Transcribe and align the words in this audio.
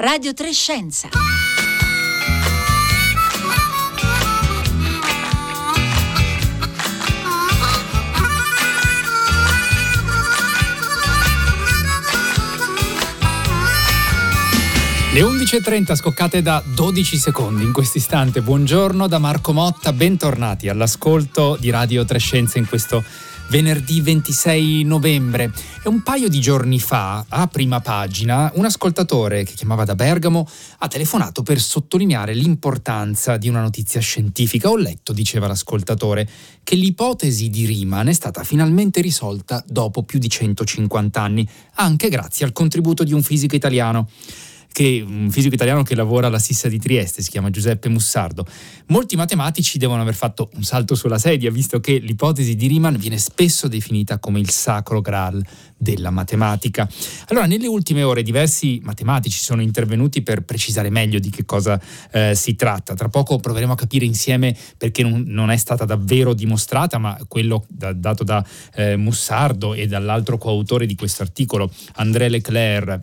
Radio 0.00 0.32
Trescenza. 0.32 1.08
Le 15.12 15.20
11.30 15.20 15.96
scoccate 15.96 16.42
da 16.42 16.62
12 16.64 17.16
secondi 17.16 17.64
in 17.64 17.72
questo 17.72 17.98
istante. 17.98 18.40
Buongiorno 18.40 19.08
da 19.08 19.18
Marco 19.18 19.52
Motta, 19.52 19.92
bentornati 19.92 20.68
all'ascolto 20.68 21.56
di 21.58 21.70
Radio 21.70 22.04
Trescenza 22.04 22.58
in 22.58 22.68
questo 22.68 23.02
venerdì 23.48 24.00
26 24.00 24.84
novembre. 24.84 25.52
E 25.82 25.88
un 25.88 26.02
paio 26.02 26.28
di 26.28 26.40
giorni 26.40 26.78
fa, 26.78 27.24
a 27.28 27.46
prima 27.46 27.80
pagina, 27.80 28.50
un 28.54 28.64
ascoltatore 28.64 29.44
che 29.44 29.54
chiamava 29.54 29.84
da 29.84 29.94
Bergamo 29.94 30.46
ha 30.78 30.88
telefonato 30.88 31.42
per 31.42 31.60
sottolineare 31.60 32.34
l'importanza 32.34 33.36
di 33.36 33.48
una 33.48 33.60
notizia 33.60 34.00
scientifica. 34.00 34.68
Ho 34.68 34.76
letto, 34.76 35.12
diceva 35.12 35.46
l'ascoltatore, 35.46 36.28
che 36.62 36.74
l'ipotesi 36.74 37.48
di 37.48 37.64
Riemann 37.64 38.08
è 38.08 38.12
stata 38.12 38.44
finalmente 38.44 39.00
risolta 39.00 39.64
dopo 39.66 40.02
più 40.02 40.18
di 40.18 40.28
150 40.28 41.20
anni, 41.20 41.48
anche 41.74 42.08
grazie 42.08 42.44
al 42.44 42.52
contributo 42.52 43.04
di 43.04 43.12
un 43.12 43.22
fisico 43.22 43.54
italiano 43.54 44.08
che 44.72 45.04
un 45.06 45.30
fisico 45.30 45.54
italiano 45.54 45.82
che 45.82 45.94
lavora 45.94 46.28
alla 46.28 46.38
Sissa 46.38 46.68
di 46.68 46.78
Trieste, 46.78 47.22
si 47.22 47.30
chiama 47.30 47.50
Giuseppe 47.50 47.88
Mussardo. 47.88 48.46
Molti 48.86 49.16
matematici 49.16 49.78
devono 49.78 50.02
aver 50.02 50.14
fatto 50.14 50.50
un 50.54 50.62
salto 50.62 50.94
sulla 50.94 51.18
sedia, 51.18 51.50
visto 51.50 51.80
che 51.80 51.98
l'ipotesi 51.98 52.54
di 52.54 52.66
Riemann 52.68 52.94
viene 52.94 53.18
spesso 53.18 53.66
definita 53.68 54.18
come 54.18 54.38
il 54.38 54.50
sacro 54.50 55.00
graal 55.00 55.44
della 55.76 56.10
matematica. 56.10 56.88
Allora, 57.26 57.46
nelle 57.46 57.66
ultime 57.66 58.02
ore 58.02 58.22
diversi 58.22 58.80
matematici 58.82 59.38
sono 59.38 59.62
intervenuti 59.62 60.22
per 60.22 60.42
precisare 60.42 60.90
meglio 60.90 61.18
di 61.18 61.30
che 61.30 61.44
cosa 61.44 61.80
eh, 62.10 62.34
si 62.34 62.54
tratta. 62.56 62.94
Tra 62.94 63.08
poco 63.08 63.38
proveremo 63.38 63.72
a 63.72 63.76
capire 63.76 64.04
insieme 64.04 64.56
perché 64.76 65.02
non, 65.02 65.24
non 65.26 65.50
è 65.50 65.56
stata 65.56 65.84
davvero 65.84 66.34
dimostrata, 66.34 66.98
ma 66.98 67.16
quello 67.28 67.64
da, 67.68 67.92
dato 67.92 68.24
da 68.24 68.44
eh, 68.74 68.96
Mussardo 68.96 69.74
e 69.74 69.86
dall'altro 69.86 70.38
coautore 70.38 70.86
di 70.86 70.94
questo 70.94 71.22
articolo, 71.22 71.70
André 71.94 72.28
Leclerc, 72.28 73.00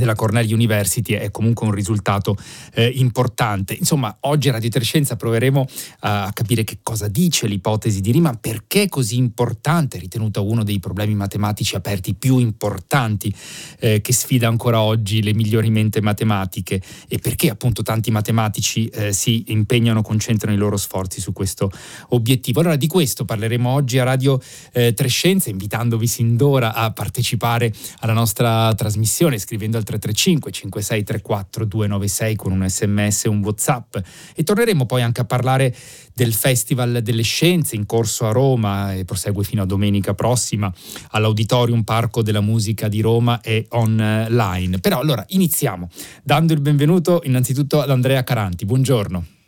della 0.00 0.14
Cornell 0.14 0.50
University 0.50 1.12
è 1.12 1.30
comunque 1.30 1.66
un 1.66 1.72
risultato 1.72 2.36
eh, 2.72 2.86
importante. 2.86 3.74
Insomma, 3.74 4.16
oggi 4.20 4.48
a 4.48 4.52
Radio 4.52 4.70
Trescenza 4.70 5.14
proveremo 5.14 5.66
a 6.00 6.30
capire 6.32 6.64
che 6.64 6.78
cosa 6.82 7.06
dice 7.06 7.46
l'ipotesi 7.46 8.00
di 8.00 8.10
Riemann, 8.10 8.36
perché 8.40 8.84
è 8.84 8.88
così 8.88 9.18
importante, 9.18 9.98
ritenuta 9.98 10.40
uno 10.40 10.64
dei 10.64 10.80
problemi 10.80 11.14
matematici 11.14 11.76
aperti 11.76 12.14
più 12.14 12.38
importanti 12.38 13.32
eh, 13.80 14.00
che 14.00 14.12
sfida 14.12 14.48
ancora 14.48 14.80
oggi 14.80 15.22
le 15.22 15.34
migliori 15.34 15.68
mente 15.70 16.00
matematiche 16.00 16.80
e 17.06 17.18
perché 17.18 17.50
appunto 17.50 17.82
tanti 17.82 18.10
matematici 18.10 18.86
eh, 18.86 19.12
si 19.12 19.44
impegnano, 19.48 20.00
concentrano 20.00 20.56
i 20.56 20.58
loro 20.58 20.78
sforzi 20.78 21.20
su 21.20 21.32
questo 21.32 21.70
obiettivo. 22.08 22.60
Allora 22.60 22.76
di 22.76 22.86
questo 22.86 23.26
parleremo 23.26 23.68
oggi 23.68 23.98
a 23.98 24.04
Radio 24.04 24.40
eh, 24.72 24.94
Trescenza, 24.94 25.50
invitandovi 25.50 26.06
sin 26.06 26.36
d'ora 26.36 26.72
a 26.72 26.90
partecipare 26.92 27.72
alla 27.98 28.14
nostra 28.14 28.72
trasmissione 28.74 29.38
scrivendo 29.38 29.76
al 29.76 29.84
335 29.98 30.50
5634 30.50 31.64
296 31.64 32.36
con 32.36 32.52
un 32.52 32.68
sms 32.68 33.24
e 33.24 33.28
un 33.28 33.42
whatsapp 33.42 33.96
e 34.34 34.42
torneremo 34.44 34.86
poi 34.86 35.02
anche 35.02 35.20
a 35.20 35.24
parlare 35.24 35.74
del 36.14 36.32
Festival 36.32 37.00
delle 37.02 37.22
Scienze 37.22 37.76
in 37.76 37.86
corso 37.86 38.26
a 38.26 38.32
Roma 38.32 38.94
e 38.94 39.04
prosegue 39.04 39.42
fino 39.42 39.62
a 39.62 39.66
domenica 39.66 40.14
prossima 40.14 40.72
all'Auditorium 41.10 41.82
Parco 41.82 42.22
della 42.22 42.40
Musica 42.40 42.88
di 42.88 43.00
Roma 43.00 43.40
e 43.40 43.66
online. 43.70 44.78
Però 44.78 45.00
allora 45.00 45.24
iniziamo 45.28 45.88
dando 46.22 46.52
il 46.52 46.60
benvenuto 46.60 47.20
innanzitutto 47.24 47.80
ad 47.80 47.90
Andrea 47.90 48.22
Caranti. 48.22 48.64
Buongiorno 48.64 49.39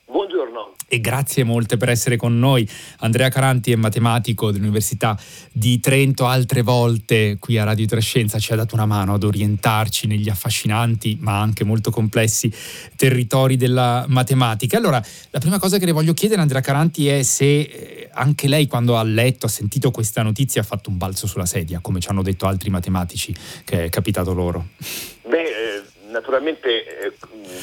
e 0.92 1.00
grazie 1.00 1.42
molte 1.42 1.78
per 1.78 1.88
essere 1.88 2.16
con 2.18 2.38
noi. 2.38 2.68
Andrea 2.98 3.30
Caranti 3.30 3.72
è 3.72 3.76
matematico 3.76 4.50
dell'Università 4.50 5.18
di 5.50 5.80
Trento, 5.80 6.26
altre 6.26 6.60
volte 6.60 7.38
qui 7.40 7.56
a 7.56 7.64
Radio 7.64 7.86
Trescenza 7.86 8.38
ci 8.38 8.52
ha 8.52 8.56
dato 8.56 8.74
una 8.74 8.84
mano 8.84 9.14
ad 9.14 9.22
orientarci 9.22 10.06
negli 10.06 10.28
affascinanti 10.28 11.16
ma 11.18 11.40
anche 11.40 11.64
molto 11.64 11.90
complessi 11.90 12.52
territori 12.94 13.56
della 13.56 14.04
matematica. 14.06 14.76
Allora, 14.76 15.02
la 15.30 15.38
prima 15.38 15.58
cosa 15.58 15.78
che 15.78 15.86
le 15.86 15.92
voglio 15.92 16.12
chiedere 16.12 16.42
Andrea 16.42 16.60
Caranti 16.60 17.08
è 17.08 17.22
se 17.22 17.60
eh, 17.60 18.10
anche 18.12 18.46
lei 18.46 18.66
quando 18.66 18.98
ha 18.98 19.02
letto, 19.02 19.46
ha 19.46 19.48
sentito 19.48 19.90
questa 19.90 20.20
notizia 20.20 20.60
ha 20.60 20.64
fatto 20.64 20.90
un 20.90 20.98
balzo 20.98 21.26
sulla 21.26 21.46
sedia, 21.46 21.78
come 21.80 22.00
ci 22.00 22.08
hanno 22.10 22.22
detto 22.22 22.46
altri 22.46 22.68
matematici 22.68 23.34
che 23.64 23.84
è 23.84 23.88
capitato 23.88 24.34
loro. 24.34 24.66
Beh, 25.26 25.38
eh, 25.38 25.82
naturalmente 26.12 26.84
eh, 26.86 27.12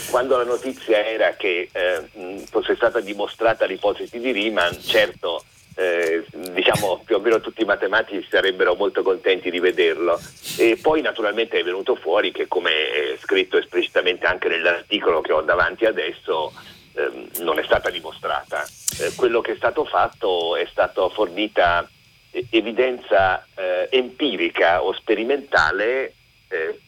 quando 0.09 0.35
la 0.35 0.43
notizia 0.43 1.05
era 1.05 1.35
che 1.35 1.69
eh, 1.71 2.43
fosse 2.49 2.75
stata 2.75 2.99
dimostrata 2.99 3.65
l'ipotesi 3.65 4.19
di 4.19 4.31
Riemann, 4.31 4.73
certo 4.81 5.43
eh, 5.75 6.25
diciamo 6.51 7.03
più 7.05 7.15
o 7.15 7.19
meno 7.19 7.39
tutti 7.39 7.61
i 7.61 7.65
matematici 7.65 8.27
sarebbero 8.29 8.75
molto 8.75 9.01
contenti 9.01 9.49
di 9.49 9.59
vederlo 9.59 10.19
e 10.57 10.77
poi 10.81 11.01
naturalmente 11.01 11.57
è 11.57 11.63
venuto 11.63 11.95
fuori 11.95 12.33
che 12.33 12.49
come 12.49 12.71
è 12.71 13.17
scritto 13.21 13.57
esplicitamente 13.57 14.25
anche 14.25 14.49
nell'articolo 14.49 15.21
che 15.21 15.31
ho 15.31 15.41
davanti 15.41 15.85
adesso 15.85 16.51
ehm, 16.95 17.29
non 17.43 17.59
è 17.59 17.63
stata 17.63 17.89
dimostrata. 17.89 18.67
Eh, 18.99 19.13
quello 19.15 19.39
che 19.39 19.53
è 19.53 19.55
stato 19.55 19.85
fatto 19.85 20.57
è 20.57 20.67
stata 20.69 21.07
fornita 21.07 21.89
evidenza 22.49 23.45
eh, 23.55 23.87
empirica 23.89 24.83
o 24.83 24.93
sperimentale 24.93 26.13
eh, 26.49 26.79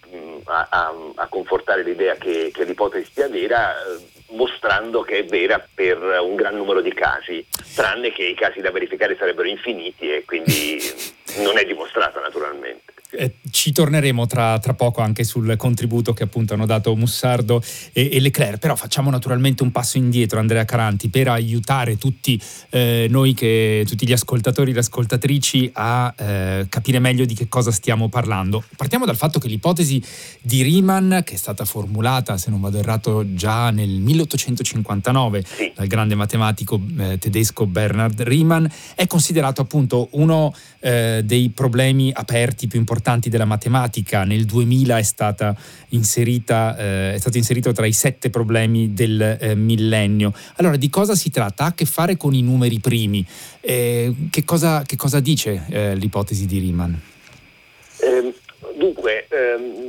a, 0.46 0.68
a, 0.70 0.94
a, 1.16 1.28
confortare 1.28 1.84
l'idea 1.84 2.16
che, 2.16 2.52
che 2.54 2.64
l'ipotesi 2.64 3.12
sia 3.14 3.28
vera, 3.28 3.74
eh, 3.74 4.00
mostrando 4.32 5.02
che 5.02 5.20
è 5.20 5.26
vera 5.26 5.66
per 5.74 5.98
un 5.98 6.36
gran 6.36 6.56
numero 6.56 6.82
di 6.82 6.94
casi, 6.94 7.46
tranne 7.76 8.12
che 8.12 8.24
i 8.24 8.36
casi 8.36 8.62
da 8.62 8.72
verificare 8.72 9.18
sarebbero 9.18 9.48
infiniti 9.48 10.12
e 10.12 10.24
quindi 10.26 10.80
non 11.44 11.58
è 11.58 11.66
dimostrata 11.66 12.20
naturalmente. 12.20 12.91
Eh, 13.14 13.36
ci 13.50 13.74
torneremo 13.74 14.26
tra, 14.26 14.58
tra, 14.60 14.74
poco 14.74 15.02
anche 15.02 15.26
sul 15.26 15.56
contributo 15.58 16.14
che 16.14 16.24
appunto 16.24 16.54
hanno 16.54 16.66
dato 16.66 16.96
Mussardo 16.96 17.62
e, 17.92 18.10
e, 18.14 18.20
Leclerc, 18.22 18.58
però 18.58 18.78
facciamo 18.78 19.10
naturalmente 19.10 19.64
un 19.64 19.72
passo 19.72 19.98
indietro 19.98 20.40
Andrea 20.40 20.64
Caranti 20.64 21.10
per 21.10 21.28
aiutare 21.28 21.98
tutti 21.98 22.42
eh, 22.70 23.08
noi, 23.10 23.34
che, 23.34 23.84
tutti 23.86 24.08
gli 24.08 24.14
ascoltatori 24.14 24.72
e 24.72 24.74
le 24.76 24.80
ascoltatrici 24.80 25.72
a 25.74 26.14
eh, 26.18 26.66
capire 26.70 27.00
meglio 27.00 27.26
di 27.26 27.34
che 27.34 27.50
cosa 27.50 27.72
stiamo 27.72 28.08
parlando. 28.08 28.64
Partiamo 28.78 29.06
dal 29.06 29.18
fatto 29.18 29.40
che 29.40 29.50
l'ipotesi 29.50 30.02
di 30.42 30.62
Riemann, 30.62 31.20
che 31.26 31.34
è 31.34 31.38
stata 31.38 31.66
formulata, 31.66 32.38
se 32.38 32.50
non 32.50 32.62
vado 32.62 32.78
errato, 32.78 33.34
già 33.34 33.72
nel 33.72 33.90
1859 33.90 35.44
sì. 35.46 35.72
dal 35.76 35.88
grande 35.88 36.16
matematico 36.16 36.80
eh, 36.98 37.18
tedesco 37.18 37.66
Bernhard 37.66 38.22
Riemann, 38.22 38.66
è 38.96 39.06
considerato 39.06 39.60
appunto 39.60 40.08
uno 40.12 40.56
eh, 40.80 41.22
dei 41.26 41.50
problemi 41.50 42.10
aperti 42.14 42.68
più 42.68 42.80
importanti 42.80 43.00
della 43.30 43.46
matematica. 43.46 44.24
Nel 44.24 44.46
2000 44.46 44.98
è, 44.98 45.04
stata 45.04 45.56
inserita, 45.90 46.78
eh, 46.78 47.14
è 47.14 47.18
stato 47.18 47.38
inserito 47.38 47.72
tra 47.72 47.86
i 47.86 47.92
sette 47.92 48.30
problemi 48.30 48.94
del 48.94 49.38
eh, 49.40 49.56
millennio. 49.56 50.34
Allora, 50.56 50.78
di 50.78 50.90
cosa 50.90 51.16
si 51.16 51.30
tratta? 51.30 51.66
Ha 51.66 51.68
a 51.68 51.74
che 51.74 51.86
fare 51.86 52.18
con 52.18 52.34
i 52.34 52.42
numeri 52.42 52.80
primi. 52.80 53.26
Eh, 53.60 54.14
che 54.30 54.44
cosa, 54.44 54.84
che, 54.84 54.96
cosa, 54.96 55.20
dice 55.20 55.66
eh, 55.70 55.96
l'ipotesi 55.96 56.46
di 56.46 56.60
Riemann? 56.60 56.94
Ehm, 58.04 58.34
dunque, 58.78 59.28
ehm, 59.30 59.88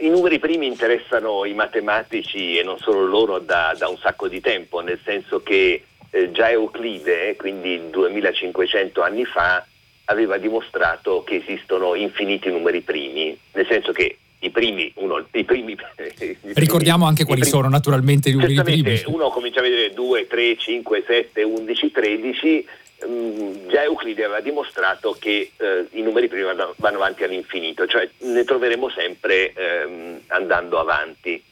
i 0.00 0.08
numeri 0.08 0.38
primi 0.38 0.66
interessano 0.66 1.44
i 1.44 1.54
matematici 1.54 2.58
e 2.58 2.62
non 2.62 2.78
solo 2.78 3.04
loro 3.06 3.38
da, 3.38 3.74
da 3.78 3.88
un 3.88 3.98
sacco 3.98 4.28
di 4.28 4.40
tempo, 4.40 4.80
nel 4.80 4.98
senso 5.04 5.42
che 5.42 5.84
eh, 6.10 6.30
già 6.30 6.50
Euclide, 6.50 7.36
quindi 7.36 7.90
2500 7.90 9.02
anni 9.02 9.24
fa, 9.24 9.64
aveva 10.12 10.38
dimostrato 10.38 11.24
che 11.24 11.36
esistono 11.36 11.94
infiniti 11.94 12.48
numeri 12.50 12.80
primi, 12.80 13.36
nel 13.52 13.66
senso 13.66 13.92
che 13.92 14.18
i 14.40 14.50
primi, 14.50 14.92
uno, 14.96 15.24
i 15.32 15.44
primi 15.44 15.72
i 15.72 16.36
ricordiamo 16.54 17.06
anche 17.06 17.24
quali 17.24 17.40
primi, 17.40 17.56
sono 17.56 17.68
naturalmente 17.68 18.28
i 18.28 18.32
numeri 18.32 18.60
primi. 18.62 19.02
Uno 19.06 19.28
comincia 19.30 19.60
a 19.60 19.62
vedere 19.62 19.92
2, 19.92 20.26
3, 20.26 20.56
5, 20.56 21.04
7, 21.06 21.42
11, 21.42 21.90
13, 21.90 22.66
già 23.68 23.82
Euclide 23.82 24.24
aveva 24.24 24.40
dimostrato 24.40 25.16
che 25.18 25.52
eh, 25.56 25.86
i 25.92 26.02
numeri 26.02 26.28
primi 26.28 26.44
vanno, 26.44 26.74
vanno, 26.76 26.96
avanti 26.96 27.24
all'infinito, 27.24 27.86
cioè 27.86 28.08
ne 28.18 28.44
troveremo 28.44 28.88
sempre 28.90 29.52
ehm, 29.52 30.20
andando 30.28 30.78
avanti. 30.78 31.42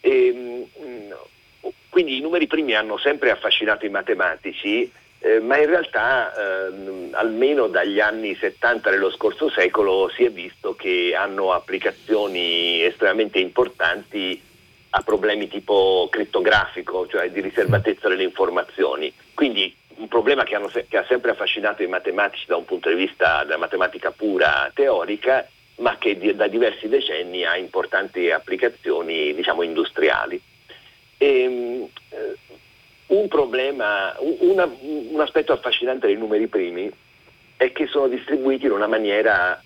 E, 0.00 0.32
mh, 0.32 1.68
quindi 1.88 2.16
i 2.16 2.20
numeri 2.20 2.46
primi 2.46 2.74
hanno 2.74 2.96
sempre 2.98 3.30
affascinato 3.30 3.84
i 3.84 3.90
matematici 3.90 4.90
eh, 5.22 5.38
ma 5.40 5.58
in 5.58 5.66
realtà 5.66 6.66
ehm, 6.66 7.10
almeno 7.12 7.66
dagli 7.66 8.00
anni 8.00 8.34
70 8.34 8.90
dello 8.90 9.10
scorso 9.10 9.50
secolo 9.50 10.10
si 10.14 10.24
è 10.24 10.30
visto 10.30 10.74
che 10.74 11.14
hanno 11.14 11.52
applicazioni 11.52 12.82
estremamente 12.82 13.38
importanti 13.38 14.42
a 14.90 15.02
problemi 15.02 15.46
tipo 15.46 16.08
crittografico, 16.10 17.06
cioè 17.06 17.30
di 17.30 17.40
riservatezza 17.40 18.08
delle 18.08 18.24
informazioni. 18.24 19.12
Quindi 19.34 19.74
un 19.96 20.08
problema 20.08 20.42
che, 20.42 20.58
se- 20.72 20.86
che 20.88 20.96
ha 20.96 21.04
sempre 21.06 21.32
affascinato 21.32 21.82
i 21.82 21.86
matematici 21.86 22.46
da 22.46 22.56
un 22.56 22.64
punto 22.64 22.88
di 22.88 22.94
vista 22.94 23.44
della 23.44 23.58
matematica 23.58 24.10
pura 24.10 24.70
teorica, 24.74 25.46
ma 25.76 25.96
che 25.98 26.16
di, 26.16 26.34
da 26.34 26.48
diversi 26.48 26.88
decenni 26.88 27.44
ha 27.44 27.56
importanti 27.56 28.30
applicazioni 28.30 29.34
diciamo, 29.34 29.62
industriali. 29.62 30.40
E, 31.18 31.42
ehm, 31.42 31.88
eh, 32.08 32.36
un 33.10 33.28
problema, 33.28 34.14
una, 34.18 34.68
un 34.80 35.20
aspetto 35.20 35.52
affascinante 35.52 36.06
dei 36.06 36.16
numeri 36.16 36.46
primi 36.46 36.90
è 37.56 37.72
che 37.72 37.86
sono 37.86 38.08
distribuiti 38.08 38.66
in 38.66 38.72
una 38.72 38.86
maniera 38.86 39.60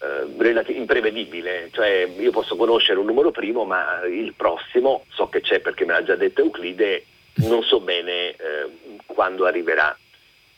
eh, 0.00 0.72
imprevedibile, 0.72 1.68
cioè 1.72 2.08
io 2.18 2.30
posso 2.30 2.56
conoscere 2.56 2.98
un 2.98 3.06
numero 3.06 3.30
primo 3.30 3.64
ma 3.64 4.04
il 4.06 4.34
prossimo 4.34 5.04
so 5.10 5.28
che 5.28 5.40
c'è 5.40 5.60
perché 5.60 5.84
me 5.84 5.92
l'ha 5.92 6.02
già 6.04 6.16
detto 6.16 6.42
Euclide, 6.42 7.04
non 7.46 7.62
so 7.62 7.80
bene 7.80 8.30
eh, 8.30 8.36
quando 9.06 9.46
arriverà. 9.46 9.96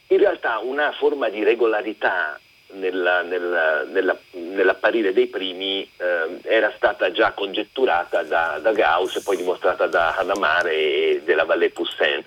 In 0.08 0.19
realtà 0.19 0.58
una 0.58 0.93
forma 0.93 1.28
di 1.28 1.44
regolarità 1.44 2.40
nella, 2.72 3.22
nella, 3.22 3.84
nella, 3.84 4.19
nell'apparire 4.32 5.12
dei 5.12 5.26
primi 5.26 5.82
eh, 5.82 6.38
era 6.43 6.72
stata 6.76 7.11
già 7.11 7.32
congetturata 7.32 8.22
da, 8.22 8.58
da, 8.61 8.72
Gauss 8.72 9.17
e 9.17 9.22
poi 9.22 9.37
dimostrata 9.37 9.87
da 9.87 10.17
Hadamard 10.17 10.67
e 10.67 11.22
della 11.25 11.44
Vallée 11.44 11.70
Poussin. 11.70 12.25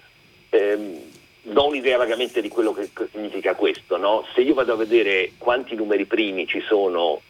Eh, 0.50 1.01
do 1.42 1.68
un'idea 1.68 1.98
vagamente 1.98 2.42
di 2.42 2.50
quello 2.50 2.74
che, 2.74 2.90
significa 3.12 3.56
questo. 3.56 3.98
No? 3.98 4.25
Se 4.34 4.42
io 4.42 4.54
vado 4.54 4.74
a 4.74 4.78
vedere 4.78 5.34
quanti 5.38 5.75
numeri 5.75 6.06
primi 6.06 6.48
ci 6.48 6.62
sono 6.62 7.22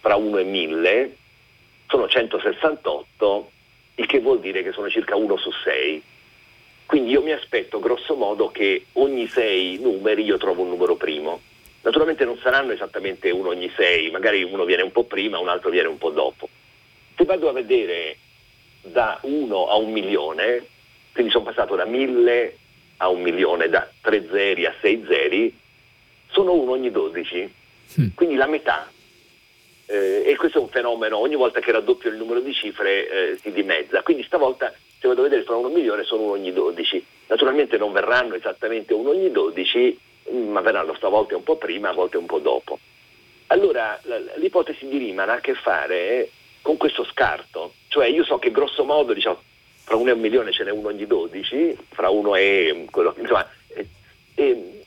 fra 0.00 0.16
1 0.16 0.38
e 0.38 0.44
1000, 0.44 1.16
sono 1.86 2.08
168, 2.08 3.50
il 3.96 4.06
che 4.06 4.20
vuol 4.20 4.40
dire 4.40 4.62
che 4.62 4.72
sono 4.72 4.88
circa 4.88 5.16
1 5.16 5.36
su 5.36 5.50
6. 5.50 6.02
Quindi 6.86 7.10
io 7.10 7.22
mi 7.22 7.32
aspetto 7.32 7.78
grosso 7.78 8.16
modo 8.16 8.50
che 8.50 8.86
ogni 8.94 9.28
6 9.28 9.78
numeri 9.78 10.24
io 10.24 10.38
trovo 10.38 10.62
un 10.62 10.70
numero 10.70 10.96
primo. 10.96 11.40
Naturalmente 11.82 12.24
non 12.24 12.38
saranno 12.38 12.72
esattamente 12.72 13.30
uno 13.30 13.48
ogni 13.48 13.70
sei, 13.74 14.10
magari 14.10 14.42
uno 14.42 14.64
viene 14.64 14.82
un 14.82 14.92
po' 14.92 15.04
prima, 15.04 15.38
un 15.38 15.48
altro 15.48 15.70
viene 15.70 15.88
un 15.88 15.98
po' 15.98 16.10
dopo. 16.10 16.48
Se 17.16 17.24
vado 17.24 17.48
a 17.48 17.52
vedere 17.52 18.16
da 18.82 19.18
1 19.22 19.68
a 19.68 19.76
un 19.76 19.90
milione, 19.90 20.66
quindi 21.12 21.32
sono 21.32 21.44
passato 21.44 21.76
da 21.76 21.84
1000 21.84 22.56
a 22.98 23.08
un 23.08 23.22
milione, 23.22 23.68
da 23.68 23.88
3 24.02 24.28
zeri 24.30 24.66
a 24.66 24.74
6 24.80 25.04
zeri, 25.08 25.58
sono 26.30 26.52
uno 26.52 26.72
ogni 26.72 26.90
12, 26.90 27.54
mm. 28.00 28.06
quindi 28.14 28.36
la 28.36 28.46
metà. 28.46 28.90
Eh, 29.86 30.22
e 30.24 30.36
questo 30.36 30.58
è 30.58 30.60
un 30.60 30.68
fenomeno, 30.68 31.18
ogni 31.18 31.34
volta 31.34 31.60
che 31.60 31.72
raddoppio 31.72 32.10
il 32.10 32.16
numero 32.16 32.40
di 32.40 32.52
cifre 32.52 33.08
eh, 33.08 33.38
si 33.42 33.50
dimezza, 33.52 34.02
quindi 34.02 34.22
stavolta 34.22 34.72
se 35.00 35.08
vado 35.08 35.20
a 35.20 35.24
vedere 35.24 35.44
fra 35.44 35.56
uno 35.56 35.68
milione 35.68 36.04
sono 36.04 36.22
uno 36.22 36.32
ogni 36.32 36.52
12. 36.52 37.04
Naturalmente 37.28 37.78
non 37.78 37.90
verranno 37.90 38.34
esattamente 38.34 38.92
uno 38.92 39.10
ogni 39.10 39.30
12, 39.30 39.98
ma 40.30 40.60
verranno 40.60 40.94
stavolta 40.94 41.36
un 41.36 41.42
po' 41.42 41.56
prima, 41.56 41.90
a 41.90 41.94
volte 41.94 42.16
un 42.16 42.26
po' 42.26 42.38
dopo. 42.38 42.78
Allora 43.48 44.00
l'ipotesi 44.36 44.86
di 44.86 44.98
Riemann 44.98 45.28
ha 45.28 45.34
a 45.34 45.40
che 45.40 45.54
fare 45.54 46.30
con 46.62 46.76
questo 46.76 47.04
scarto, 47.04 47.74
cioè 47.88 48.06
io 48.06 48.24
so 48.24 48.38
che 48.38 48.50
grosso 48.50 48.84
modo 48.84 49.12
diciamo, 49.12 49.40
fra 49.82 49.96
uno 49.96 50.10
e 50.10 50.12
un 50.12 50.20
milione 50.20 50.52
ce 50.52 50.62
n'è 50.64 50.70
uno 50.70 50.88
ogni 50.88 51.06
12, 51.06 51.76
fra 51.88 52.10
uno 52.10 52.36
e 52.36 52.86
quello 52.90 53.12
che 53.12 53.20
insomma, 53.22 53.48
e, 53.68 53.88
e, 54.34 54.84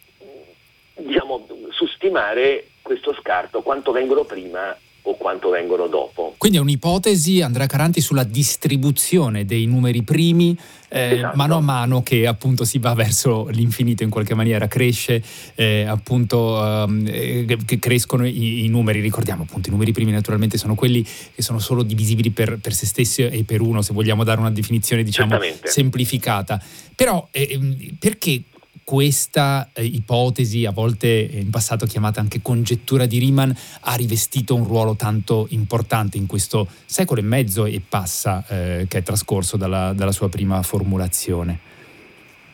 diciamo, 0.95 1.45
sustimare 1.71 2.67
questo 2.81 3.13
scarto 3.15 3.61
quanto 3.61 3.91
vengono 3.91 4.23
prima 4.23 4.77
o 5.03 5.15
quanto 5.15 5.49
vengono 5.49 5.87
dopo. 5.87 6.35
Quindi 6.37 6.57
è 6.57 6.61
un'ipotesi, 6.61 7.41
Andrea 7.41 7.67
Caranti, 7.67 8.01
sulla 8.01 8.23
distribuzione 8.23 9.45
dei 9.45 9.65
numeri 9.65 10.01
primi 10.03 10.57
eh, 10.89 11.15
esatto. 11.15 11.35
mano 11.35 11.55
a 11.55 11.59
mano 11.59 12.03
che 12.03 12.27
appunto 12.27 12.65
si 12.65 12.77
va 12.77 12.93
verso 12.93 13.47
l'infinito 13.49 14.03
in 14.03 14.09
qualche 14.09 14.35
maniera, 14.35 14.67
cresce 14.67 15.23
eh, 15.55 15.85
appunto 15.85 16.37
um, 16.85 17.03
che 17.03 17.79
crescono 17.79 18.25
i, 18.27 18.65
i, 18.65 18.67
numeri, 18.67 19.01
ricordiamo 19.01 19.43
appunto 19.43 19.69
i 19.69 19.71
numeri 19.71 19.91
primi 19.91 20.11
naturalmente 20.11 20.57
sono 20.57 20.75
quelli 20.75 21.03
che 21.03 21.41
sono 21.41 21.59
solo 21.59 21.83
divisibili 21.83 22.29
per, 22.29 22.59
per 22.59 22.73
se 22.73 22.85
stessi 22.85 23.23
e 23.23 23.43
per 23.43 23.61
uno, 23.61 23.81
se 23.81 23.93
vogliamo 23.93 24.23
dare 24.23 24.39
una 24.39 24.51
definizione 24.51 25.03
diciamo 25.03 25.37
semplificata. 25.63 26.61
Però 26.95 27.27
eh, 27.31 27.59
perché 27.97 28.43
questa 28.83 29.69
eh, 29.73 29.83
ipotesi, 29.83 30.65
a 30.65 30.71
volte 30.71 31.07
in 31.07 31.49
passato 31.49 31.85
chiamata 31.85 32.19
anche 32.19 32.41
congettura 32.41 33.05
di 33.05 33.19
Riemann, 33.19 33.51
ha 33.81 33.95
rivestito 33.95 34.55
un 34.55 34.65
ruolo 34.65 34.95
tanto 34.95 35.47
importante 35.49 36.17
in 36.17 36.27
questo 36.27 36.67
secolo 36.85 37.19
e 37.19 37.23
mezzo 37.23 37.65
e 37.65 37.81
passa 37.87 38.43
eh, 38.47 38.85
che 38.87 38.99
è 38.99 39.03
trascorso 39.03 39.57
dalla, 39.57 39.93
dalla 39.93 40.11
sua 40.11 40.29
prima 40.29 40.61
formulazione? 40.61 41.71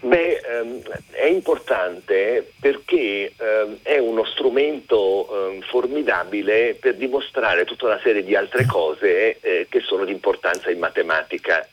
Beh, 0.02 0.40
ehm, 0.40 0.81
è 1.12 1.26
importante 1.26 2.54
perché 2.58 3.34
ehm, 3.36 3.80
è 3.81 3.98
uno 3.98 4.24
strumento 4.24 5.28
ehm, 5.52 5.62
formidabile 5.64 6.78
per 6.80 6.96
dimostrare 6.96 7.66
tutta 7.66 7.88
una 7.88 8.00
serie 8.02 8.24
di 8.24 8.34
altre 8.34 8.66
cose 8.66 9.40
eh, 9.42 9.68
che 9.70 9.81
sono 9.81 10.06
di 10.06 10.14
importanza 10.14 10.70
in 10.72 10.80
matematica 10.80 11.68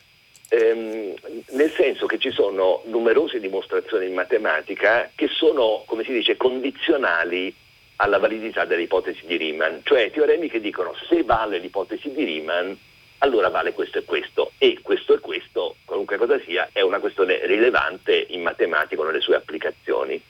ehm, 0.49 1.15
nel 1.51 1.73
senso 1.73 2.07
che 2.07 2.19
ci 2.19 2.31
sono 2.31 2.83
numerose 2.87 3.41
dimostrazioni 3.41 4.07
in 4.07 4.15
matematica 4.15 5.11
che 5.15 5.29
sono, 5.29 5.83
come 5.87 6.05
si 6.05 6.13
dice, 6.13 6.37
condizionali 6.37 7.55
alla 7.97 8.19
validità 8.19 8.65
delle 8.65 8.83
ipotesi 8.83 9.25
di 9.27 9.37
Riemann, 9.37 9.79
cioè 9.83 10.11
teoremi 10.11 10.49
che 10.49 10.61
dicono 10.61 10.95
se 11.09 11.23
vale 11.23 11.59
l'ipotesi 11.59 12.13
di 12.13 12.25
Riemann 12.25 12.73
allora 13.19 13.49
vale 13.49 13.73
questo 13.73 13.99
e 13.99 14.05
questo 14.05 14.53
e 14.59 14.79
questo 14.83 15.15
e 15.15 15.21
questo, 15.21 15.77
qualunque 15.85 16.19
cosa 16.19 16.39
sia, 16.41 16.69
è 16.73 16.83
una 16.83 16.99
questione 16.99 17.45
rilevante 17.47 18.27
in 18.29 18.43
matematico 18.43 19.05
nelle 19.05 19.21
sue 19.21 19.37
applicazioni. 19.37 20.21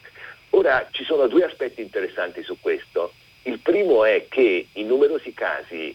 Ora 0.50 0.88
ci 0.92 1.04
sono 1.04 1.26
due 1.26 1.44
aspetti 1.44 1.80
interessanti 1.80 2.42
su 2.42 2.56
questo. 2.60 3.12
Il 3.42 3.58
primo 3.58 4.04
è 4.04 4.26
che 4.28 4.68
in 4.72 4.86
numerosi 4.86 5.34
casi 5.34 5.94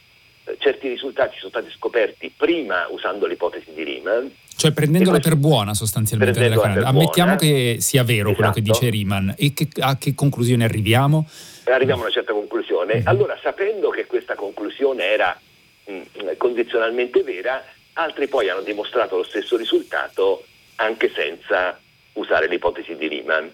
certi 0.60 0.88
risultati 0.88 1.38
sono 1.38 1.50
stati 1.50 1.70
scoperti 1.72 2.34
prima 2.36 2.88
usando 2.90 3.26
l'ipotesi 3.26 3.72
di 3.74 3.84
Riemann. 3.84 4.28
Cioè 4.56 4.72
prendendola 4.72 5.20
per 5.20 5.36
buona 5.36 5.74
sostanzialmente. 5.74 6.40
Per 6.40 6.84
Ammettiamo 6.84 7.36
buona. 7.36 7.36
che 7.36 7.78
sia 7.80 8.04
vero 8.04 8.30
esatto. 8.30 8.36
quello 8.36 8.52
che 8.52 8.60
esatto. 8.60 8.80
dice 8.80 8.92
Riemann 8.92 9.30
e 9.36 9.54
che, 9.54 9.68
a 9.80 9.98
che 9.98 10.14
conclusione 10.14 10.64
arriviamo? 10.64 11.28
Arriviamo 11.66 12.02
a 12.02 12.06
una 12.06 12.14
certa 12.14 12.34
conclusione. 12.34 12.96
Mm-hmm. 12.96 13.08
Allora, 13.08 13.38
sapendo 13.42 13.90
che 13.90 14.06
questa 14.06 14.36
conclusione 14.36 15.04
era 15.04 15.40
mh, 15.86 15.94
mm, 15.94 16.28
condizionalmente 16.38 17.24
vera, 17.24 17.64
altri 17.94 18.28
poi 18.28 18.50
hanno 18.50 18.62
dimostrato 18.62 19.18
lo 19.18 19.24
stesso 19.24 19.58
risultato 19.58 20.46
anche 20.76 21.12
senza 21.14 21.80
usare 22.14 22.48
l'ipotesi 22.48 22.96
di 22.96 23.08
Riemann. 23.08 23.48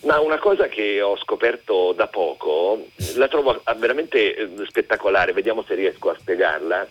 Ma 0.00 0.20
una 0.20 0.38
cosa 0.38 0.68
che 0.68 1.00
ho 1.00 1.16
scoperto 1.16 1.92
da 1.92 2.06
poco, 2.06 2.86
la 3.16 3.28
trovo 3.28 3.60
veramente 3.76 4.36
eh, 4.36 4.50
spettacolare, 4.68 5.32
vediamo 5.32 5.64
se 5.66 5.74
riesco 5.74 6.10
a 6.10 6.16
spiegarla, 6.18 6.86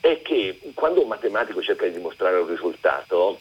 è 0.00 0.20
che 0.22 0.60
quando 0.74 1.02
un 1.02 1.08
matematico 1.08 1.62
cerca 1.62 1.86
di 1.86 1.92
dimostrare 1.92 2.38
un 2.38 2.46
risultato, 2.46 3.40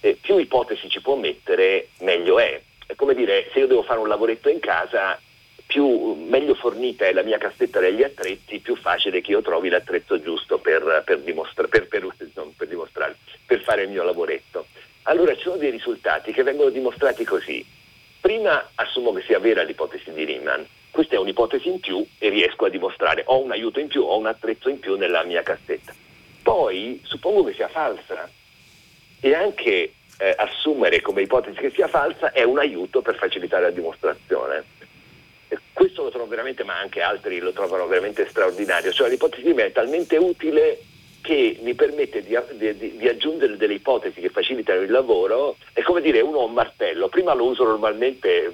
eh, 0.00 0.16
più 0.20 0.38
ipotesi 0.38 0.88
ci 0.88 1.00
può 1.02 1.16
mettere, 1.16 1.88
meglio 1.98 2.38
è. 2.38 2.60
È 2.86 2.94
come 2.94 3.14
dire, 3.14 3.50
se 3.52 3.58
io 3.58 3.66
devo 3.66 3.82
fare 3.82 4.00
un 4.00 4.08
lavoretto 4.08 4.48
in 4.48 4.60
casa, 4.60 5.20
più 5.66 6.14
meglio 6.14 6.54
fornita 6.54 7.06
è 7.06 7.12
la 7.12 7.22
mia 7.22 7.38
cassetta 7.38 7.80
degli 7.80 8.02
attrezzi, 8.02 8.60
più 8.60 8.76
facile 8.76 9.20
che 9.20 9.32
io 9.32 9.42
trovi 9.42 9.68
l'attrezzo 9.68 10.20
giusto 10.20 10.58
per, 10.58 11.02
per, 11.04 11.20
dimostra- 11.20 11.68
per, 11.68 11.86
per 11.86 13.60
fare 13.62 13.82
il 13.82 13.90
mio 13.90 14.02
lavoretto. 14.02 14.66
Allora 15.02 15.34
ci 15.34 15.42
sono 15.42 15.56
dei 15.56 15.70
risultati 15.70 16.32
che 16.32 16.42
vengono 16.42 16.70
dimostrati 16.70 17.24
così 17.24 17.64
Prima 18.20 18.70
assumo 18.74 19.12
che 19.12 19.22
sia 19.22 19.38
vera 19.38 19.62
l'ipotesi 19.62 20.12
di 20.12 20.24
Riemann. 20.24 20.62
Questa 20.90 21.14
è 21.14 21.18
un'ipotesi 21.18 21.68
in 21.68 21.80
più 21.80 22.04
e 22.18 22.28
riesco 22.28 22.66
a 22.66 22.68
dimostrare 22.68 23.22
ho 23.26 23.40
un 23.42 23.50
aiuto 23.50 23.80
in 23.80 23.88
più, 23.88 24.02
ho 24.02 24.18
un 24.18 24.26
attrezzo 24.26 24.68
in 24.68 24.78
più 24.78 24.96
nella 24.96 25.22
mia 25.24 25.42
cassetta. 25.42 25.94
Poi 26.42 27.00
suppongo 27.04 27.44
che 27.44 27.54
sia 27.54 27.68
falsa 27.68 28.28
e 29.20 29.34
anche 29.34 29.94
eh, 30.18 30.34
assumere 30.36 31.00
come 31.00 31.22
ipotesi 31.22 31.58
che 31.58 31.70
sia 31.70 31.88
falsa 31.88 32.32
è 32.32 32.42
un 32.42 32.58
aiuto 32.58 33.00
per 33.00 33.16
facilitare 33.16 33.62
la 33.64 33.70
dimostrazione. 33.70 34.64
E 35.48 35.58
questo 35.72 36.02
lo 36.02 36.10
trovo 36.10 36.26
veramente, 36.26 36.62
ma 36.62 36.78
anche 36.78 37.00
altri 37.00 37.38
lo 37.38 37.52
trovano 37.52 37.86
veramente 37.86 38.28
straordinario. 38.28 38.92
Cioè 38.92 39.08
l'ipotesi 39.08 39.42
di 39.42 39.48
Riemann 39.48 39.68
è 39.68 39.72
talmente 39.72 40.16
utile 40.16 40.78
che 41.20 41.58
mi 41.62 41.74
permette 41.74 42.22
di, 42.22 42.36
di, 42.56 42.96
di, 42.96 43.08
aggiungere 43.08 43.56
delle 43.56 43.74
ipotesi 43.74 44.20
che 44.20 44.30
facilitano 44.30 44.80
il 44.80 44.90
lavoro, 44.90 45.56
è 45.72 45.82
come 45.82 46.00
dire 46.00 46.20
uno 46.20 46.40
ha 46.40 46.44
un 46.44 46.52
martello, 46.52 47.08
prima 47.08 47.34
lo 47.34 47.44
uso 47.44 47.64
normalmente 47.64 48.52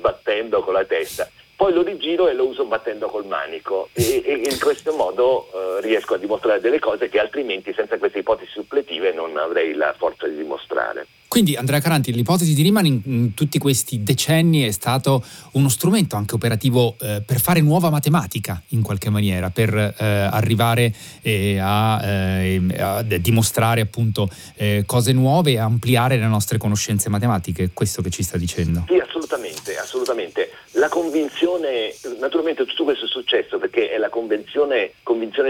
battendo 0.00 0.60
con 0.62 0.72
la 0.74 0.84
testa, 0.84 1.28
poi 1.54 1.72
lo 1.72 1.82
rigiro 1.82 2.28
e 2.28 2.34
lo 2.34 2.46
uso 2.46 2.64
battendo 2.64 3.08
col 3.08 3.26
manico 3.26 3.88
e, 3.92 4.22
e 4.24 4.32
in 4.32 4.58
questo 4.60 4.92
modo 4.92 5.48
eh, 5.52 5.80
riesco 5.80 6.14
a 6.14 6.18
dimostrare 6.18 6.60
delle 6.60 6.78
cose 6.78 7.08
che 7.08 7.18
altrimenti 7.18 7.72
senza 7.72 7.98
queste 7.98 8.20
ipotesi 8.20 8.52
suppletive 8.52 9.12
non 9.12 9.36
avrei 9.36 9.74
la 9.74 9.92
forza 9.98 10.28
di 10.28 10.36
dimostrare. 10.36 11.06
Quindi 11.28 11.56
Andrea 11.56 11.78
Caranti, 11.78 12.10
l'ipotesi 12.12 12.54
di 12.54 12.62
Riemann 12.62 12.86
in, 12.86 13.00
in 13.04 13.34
tutti 13.34 13.58
questi 13.58 14.02
decenni 14.02 14.62
è 14.62 14.70
stato 14.70 15.22
uno 15.52 15.68
strumento 15.68 16.16
anche 16.16 16.34
operativo 16.34 16.96
eh, 17.00 17.22
per 17.24 17.38
fare 17.38 17.60
nuova 17.60 17.90
matematica 17.90 18.62
in 18.68 18.80
qualche 18.80 19.10
maniera, 19.10 19.50
per 19.50 19.74
eh, 19.76 19.94
arrivare 20.04 20.90
eh, 21.20 21.58
a, 21.58 21.96
a, 21.98 23.02
dimostrare 23.02 23.82
appunto 23.82 24.30
eh, 24.56 24.84
cose 24.86 25.12
nuove 25.12 25.52
e 25.52 25.58
ampliare 25.58 26.16
le 26.16 26.26
nostre 26.26 26.56
conoscenze 26.56 27.10
matematiche, 27.10 27.70
questo 27.74 28.00
che 28.00 28.08
ci 28.08 28.22
sta 28.22 28.38
dicendo. 28.38 28.86
Sì, 28.88 28.96
assolutamente, 28.96 29.76
assolutamente. 29.76 30.50
la 30.72 30.88
convinzione, 30.88 31.94
naturalmente 32.18 32.64
tutto 32.64 32.84
questo 32.84 33.04
è 33.04 33.08
successo 33.08 33.58
perché 33.58 33.90
è 33.90 33.98
la 33.98 34.08
convinzione 34.08 34.92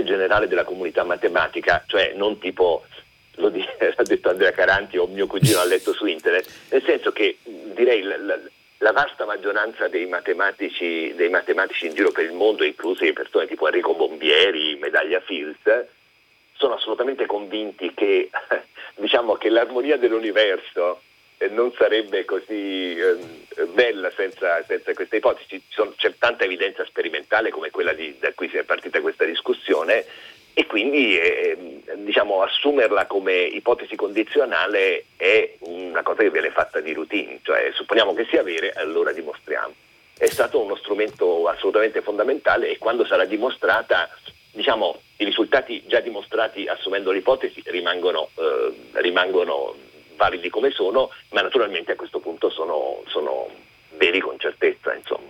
generale 0.04 0.48
della 0.48 0.64
comunità 0.64 1.04
matematica, 1.04 1.84
cioè 1.86 2.14
non 2.16 2.38
tipo 2.38 2.82
lo 3.38 3.48
ha 3.96 4.02
detto 4.02 4.28
Andrea 4.28 4.52
Caranti 4.52 4.96
o 4.98 5.06
mio 5.06 5.26
cugino 5.26 5.60
ha 5.60 5.64
letto 5.64 5.92
su 5.92 6.06
internet, 6.06 6.46
nel 6.70 6.82
senso 6.84 7.12
che 7.12 7.38
direi 7.42 8.02
la, 8.02 8.16
la, 8.18 8.38
la 8.78 8.92
vasta 8.92 9.24
maggioranza 9.24 9.88
dei 9.88 10.06
matematici, 10.06 11.12
dei 11.14 11.28
matematici, 11.28 11.86
in 11.86 11.94
giro 11.94 12.10
per 12.10 12.24
il 12.24 12.32
mondo, 12.32 12.64
incluse 12.64 13.12
persone 13.12 13.46
tipo 13.46 13.66
Enrico 13.66 13.94
Bombieri, 13.94 14.76
Medaglia 14.76 15.20
Fields, 15.20 15.86
sono 16.52 16.74
assolutamente 16.74 17.26
convinti 17.26 17.92
che, 17.94 18.30
diciamo, 18.96 19.34
che 19.34 19.48
l'armonia 19.48 19.96
dell'universo 19.96 21.00
eh, 21.38 21.48
non 21.48 21.72
sarebbe 21.76 22.24
così 22.24 22.96
eh, 22.96 23.16
bella 23.72 24.10
senza, 24.14 24.62
senza, 24.64 24.92
queste 24.92 25.16
ipotesi. 25.16 25.62
C'è 25.96 26.14
tanta 26.18 26.44
evidenza 26.44 26.84
sperimentale 26.84 27.50
come 27.50 27.70
quella 27.70 27.92
di, 27.92 28.16
da 28.18 28.32
cui 28.34 28.48
è 28.48 28.64
partita 28.64 29.00
questa 29.00 29.24
discussione 29.24 30.04
e 30.52 30.66
quindi 30.66 31.18
eh, 31.18 31.77
diciamo, 32.08 32.40
assumerla 32.40 33.04
come 33.04 33.34
ipotesi 33.34 33.94
condizionale 33.94 35.04
è 35.16 35.56
una 35.60 36.02
cosa 36.02 36.22
che 36.22 36.30
viene 36.30 36.50
fatta 36.50 36.80
di 36.80 36.94
routine, 36.94 37.40
cioè 37.42 37.70
supponiamo 37.74 38.14
che 38.14 38.24
sia 38.30 38.42
vera, 38.42 38.80
allora 38.80 39.12
dimostriamo. 39.12 39.74
È 40.16 40.26
stato 40.26 40.58
uno 40.58 40.74
strumento 40.76 41.46
assolutamente 41.48 42.00
fondamentale 42.00 42.70
e 42.70 42.78
quando 42.78 43.04
sarà 43.04 43.26
dimostrata, 43.26 44.08
diciamo, 44.52 45.02
i 45.18 45.24
risultati 45.26 45.84
già 45.86 46.00
dimostrati 46.00 46.66
assumendo 46.66 47.10
l'ipotesi 47.10 47.62
rimangono, 47.66 48.30
eh, 48.36 48.72
rimangono 49.02 49.74
validi 50.16 50.48
come 50.48 50.70
sono, 50.70 51.10
ma 51.32 51.42
naturalmente 51.42 51.92
a 51.92 51.96
questo 51.96 52.20
punto 52.20 52.48
sono, 52.48 53.02
sono 53.06 53.50
veri 53.98 54.20
con 54.20 54.38
certezza. 54.38 54.94
Insomma. 54.94 55.28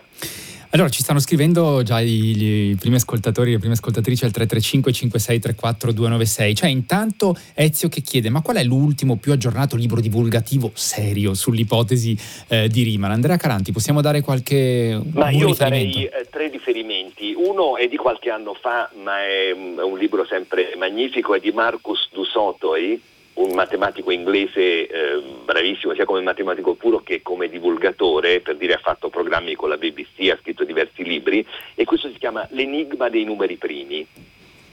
Allora, 0.70 0.90
ci 0.90 1.02
stanno 1.02 1.18
scrivendo 1.18 1.82
già 1.82 1.98
i, 2.00 2.70
i, 2.70 2.76
primi 2.78 2.96
ascoltatori, 2.96 3.52
le 3.52 3.58
prime 3.58 3.72
ascoltatrici 3.72 4.24
al 4.26 4.32
335 4.32 4.92
5634 4.92 5.92
296. 5.92 6.54
Cioè, 6.54 6.68
intanto 6.68 7.34
Ezio 7.54 7.88
che 7.88 8.02
chiede: 8.02 8.28
ma 8.28 8.42
qual 8.42 8.56
è 8.56 8.64
l'ultimo 8.64 9.16
più 9.16 9.32
aggiornato 9.32 9.76
libro 9.76 10.00
divulgativo 10.00 10.70
serio 10.74 11.32
sull'ipotesi 11.32 12.18
eh, 12.48 12.68
di 12.68 12.82
Riemann? 12.82 13.12
Andrea 13.12 13.38
Caranti, 13.38 13.72
possiamo 13.72 14.02
dare 14.02 14.20
qualche. 14.20 15.00
Ma 15.12 15.30
io 15.30 15.54
darei 15.54 16.04
eh, 16.04 16.26
tre 16.30 16.48
riferimenti. 16.48 17.34
Uno 17.34 17.78
è 17.78 17.88
di 17.88 17.96
qualche 17.96 18.28
anno 18.28 18.52
fa, 18.52 18.90
ma 19.02 19.22
è, 19.22 19.48
è 19.48 19.82
un 19.82 19.96
libro 19.96 20.26
sempre 20.26 20.74
magnifico, 20.76 21.34
è 21.34 21.40
di 21.40 21.50
Marcus 21.50 22.10
Dusotoi 22.12 23.00
un 23.38 23.54
matematico 23.54 24.10
inglese 24.10 24.88
eh, 24.88 25.17
bravissimo 25.48 25.94
sia 25.94 26.04
come 26.04 26.20
matematico 26.20 26.74
puro 26.74 27.00
che 27.00 27.22
come 27.22 27.48
divulgatore, 27.48 28.40
per 28.40 28.56
dire 28.56 28.74
ha 28.74 28.78
fatto 28.78 29.08
programmi 29.08 29.54
con 29.54 29.70
la 29.70 29.78
BBC, 29.78 30.28
ha 30.30 30.36
scritto 30.38 30.64
diversi 30.64 31.02
libri 31.02 31.42
e 31.74 31.86
questo 31.86 32.10
si 32.10 32.18
chiama 32.18 32.46
L'enigma 32.50 33.08
dei 33.08 33.24
numeri 33.24 33.56
primi. 33.56 34.06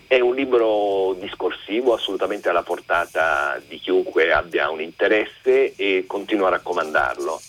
È 0.05 0.19
un 0.19 0.35
libro 0.35 1.15
discorsivo, 1.17 1.93
assolutamente 1.93 2.49
alla 2.49 2.61
portata 2.61 3.57
di 3.65 3.79
chiunque 3.79 4.33
abbia 4.33 4.69
un 4.69 4.81
interesse 4.81 5.75
e 5.75 6.03
continuo 6.05 6.47
a 6.47 6.49
raccomandarlo. 6.49 7.39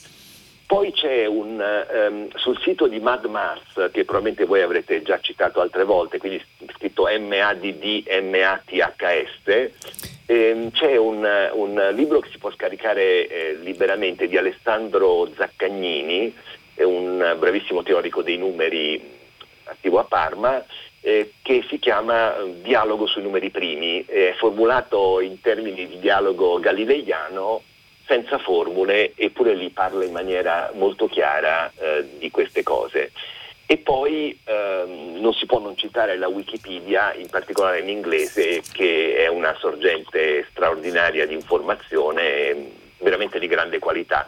Poi 0.64 0.92
c'è 0.92 1.26
un, 1.26 1.60
um, 1.60 2.28
sul 2.34 2.58
sito 2.60 2.86
di 2.86 3.00
Mad 3.00 3.24
Mars, 3.24 3.90
che 3.92 4.04
probabilmente 4.04 4.44
voi 4.44 4.62
avrete 4.62 5.02
già 5.02 5.18
citato 5.20 5.60
altre 5.60 5.82
volte, 5.82 6.18
quindi 6.18 6.40
scritto 6.74 7.06
M-A-D-D-M-A-T-H-S, 7.08 8.06
ehm, 10.26 10.70
c'è 10.72 10.96
un, 10.96 11.26
un, 11.52 11.88
libro 11.94 12.20
che 12.20 12.30
si 12.30 12.38
può 12.38 12.50
scaricare 12.52 13.26
eh, 13.26 13.58
liberamente 13.62 14.28
di 14.28 14.36
Alessandro 14.36 15.30
Zaccagnini, 15.34 16.34
un 16.78 17.36
bravissimo 17.38 17.82
teorico 17.82 18.22
dei 18.22 18.36
numeri 18.36 19.00
attivo 19.64 19.98
a 19.98 20.04
Parma, 20.04 20.64
eh, 21.00 21.32
che 21.42 21.64
si 21.68 21.78
chiama 21.78 22.34
Dialogo 22.62 23.06
sui 23.06 23.22
numeri 23.22 23.50
primi, 23.50 24.04
è 24.04 24.34
formulato 24.36 25.20
in 25.20 25.40
termini 25.40 25.86
di 25.86 25.98
dialogo 26.00 26.58
galileiano 26.58 27.62
senza 28.06 28.38
formule, 28.38 29.12
eppure 29.14 29.54
lì 29.54 29.70
parla 29.70 30.04
in 30.04 30.12
maniera 30.12 30.70
molto 30.74 31.06
chiara 31.06 31.72
eh, 31.76 32.04
di 32.18 32.30
queste 32.30 32.62
cose. 32.62 33.12
E 33.68 33.78
poi 33.78 34.38
ehm, 34.44 35.18
non 35.20 35.34
si 35.34 35.44
può 35.44 35.58
non 35.58 35.76
citare 35.76 36.16
la 36.16 36.28
Wikipedia, 36.28 37.14
in 37.14 37.28
particolare 37.28 37.80
in 37.80 37.88
inglese, 37.88 38.62
che 38.72 39.05
una 39.28 39.54
sorgente 39.58 40.46
straordinaria 40.50 41.26
di 41.26 41.34
informazione 41.34 42.84
veramente 42.98 43.38
di 43.38 43.46
grande 43.46 43.78
qualità. 43.78 44.26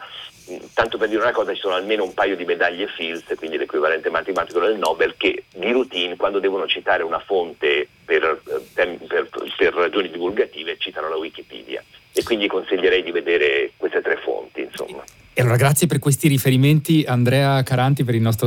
Tanto 0.73 0.97
per 0.97 1.09
dire 1.09 1.21
una 1.21 1.31
cosa, 1.31 1.53
ci 1.53 1.59
sono 1.59 1.75
almeno 1.75 2.03
un 2.03 2.13
paio 2.13 2.35
di 2.35 2.43
medaglie 2.43 2.87
Fields, 2.87 3.33
quindi 3.37 3.57
l'equivalente 3.57 4.09
matematico 4.09 4.59
del 4.59 4.77
Nobel, 4.77 5.15
che 5.15 5.43
di 5.53 5.71
routine, 5.71 6.15
quando 6.15 6.39
devono 6.39 6.67
citare 6.67 7.03
una 7.03 7.19
fonte 7.19 7.87
per, 8.03 8.41
per, 8.73 8.97
per, 9.07 9.29
per 9.55 9.73
ragioni 9.73 10.09
divulgative, 10.09 10.77
citano 10.79 11.09
la 11.09 11.17
Wikipedia. 11.17 11.83
E 12.11 12.23
quindi 12.23 12.47
consiglierei 12.47 13.03
di 13.03 13.11
vedere 13.11 13.73
queste 13.77 14.01
tre 14.01 14.17
fonti. 14.17 14.61
Insomma. 14.61 15.03
E 15.39 15.41
allora 15.41 15.55
grazie 15.55 15.87
per 15.87 15.99
questi 15.99 16.27
riferimenti 16.27 17.05
Andrea 17.07 17.63
Caranti, 17.63 18.03
per 18.03 18.13
il 18.13 18.21
nostro 18.21 18.45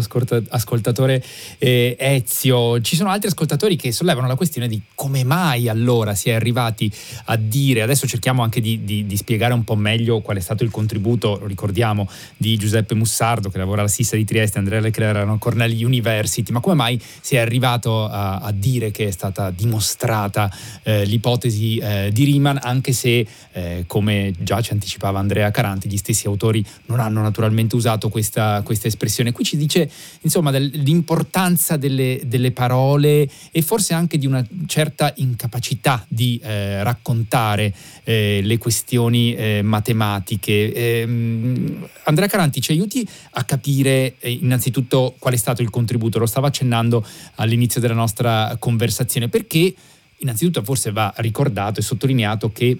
ascoltatore 0.50 1.25
eh, 1.56 1.96
Ezio. 1.99 2.82
Ci 2.82 2.96
sono 2.96 3.08
altri 3.08 3.28
ascoltatori 3.28 3.76
che 3.76 3.92
sollevano 3.92 4.26
la 4.26 4.34
questione 4.34 4.68
di 4.68 4.78
come 4.94 5.25
mai 5.25 5.70
allora 5.70 6.14
si 6.14 6.28
è 6.28 6.34
arrivati 6.34 6.92
a 7.25 7.37
dire, 7.37 7.80
adesso 7.80 8.06
cerchiamo 8.06 8.42
anche 8.42 8.61
di, 8.61 8.84
di, 8.84 9.06
di 9.06 9.16
spiegare 9.16 9.54
un 9.54 9.64
po' 9.64 9.75
meglio 9.75 10.20
qual 10.20 10.37
è 10.37 10.40
stato 10.40 10.64
il 10.64 10.70
contributo, 10.70 11.38
lo 11.40 11.46
ricordiamo, 11.46 12.06
di 12.37 12.58
Giuseppe 12.58 12.94
Mussardo 12.94 13.49
che 13.49 13.56
lavora 13.56 13.80
alla 13.80 13.88
SISA 13.88 14.16
di 14.16 14.26
Trieste, 14.26 14.58
Andrea 14.58 14.80
Leclerc 14.80 15.16
alla 15.16 15.37
Cornell 15.38 15.72
University, 15.82 16.52
ma 16.52 16.61
come 16.61 16.75
mai 16.75 17.00
si 17.22 17.37
è 17.37 17.38
arrivato 17.38 18.04
a, 18.04 18.37
a 18.37 18.52
dire 18.52 18.90
che 18.90 19.06
è 19.06 19.11
stata 19.12 19.50
dimostrata 19.50 20.54
eh, 20.82 21.06
l'ipotesi 21.06 21.78
eh, 21.78 22.11
di 22.12 22.25
Riemann, 22.25 22.58
anche 22.61 22.92
se 22.92 23.26
eh, 23.52 23.84
come 23.87 24.34
già 24.40 24.61
ci 24.61 24.72
anticipava 24.72 25.18
Andrea 25.18 25.50
Caranti, 25.50 25.88
gli 25.88 25.96
stessi 25.96 26.26
autori 26.26 26.62
non 26.86 27.00
hanno 27.00 27.22
naturalmente 27.22 27.76
usato 27.76 28.08
questa, 28.08 28.62
questa 28.62 28.88
espressione. 28.88 29.32
Qui 29.32 29.44
ci 29.44 29.56
dice 29.56 29.90
insomma 30.22 30.50
dell'importanza 30.50 31.76
delle, 31.76 32.20
delle, 32.24 32.50
parole 32.52 33.28
e 33.50 33.62
forse 33.62 33.94
anche 33.94 34.18
di 34.18 34.26
una 34.26 34.44
certa 34.66 35.12
incapacità 35.16 36.04
di 36.08 36.40
eh, 36.42 36.82
raccontare 36.82 37.72
eh, 38.04 38.40
le 38.42 38.58
questioni 38.58 39.34
eh, 39.34 39.62
matematiche. 39.62 40.72
Ehm, 40.72 41.88
Andrea 42.04 42.28
Caranti 42.28 42.60
ci 42.60 42.72
aiuti 42.72 43.08
a 43.32 43.44
capire 43.44 44.16
eh, 44.18 44.30
innanzitutto 44.30 45.14
qual 45.18 45.34
è 45.34 45.38
stato 45.38 45.62
il 45.62 45.70
contributo, 45.70 46.18
lo 46.18 46.26
stava 46.26 46.48
accennando 46.48 47.06
all'inizio 47.36 47.80
della 47.80 47.94
nostra 47.94 48.56
conversazione, 48.58 49.28
perché 49.28 49.74
innanzitutto 50.18 50.62
forse 50.62 50.92
va 50.92 51.12
ricordato 51.16 51.80
e 51.80 51.82
sottolineato 51.82 52.52
che 52.52 52.78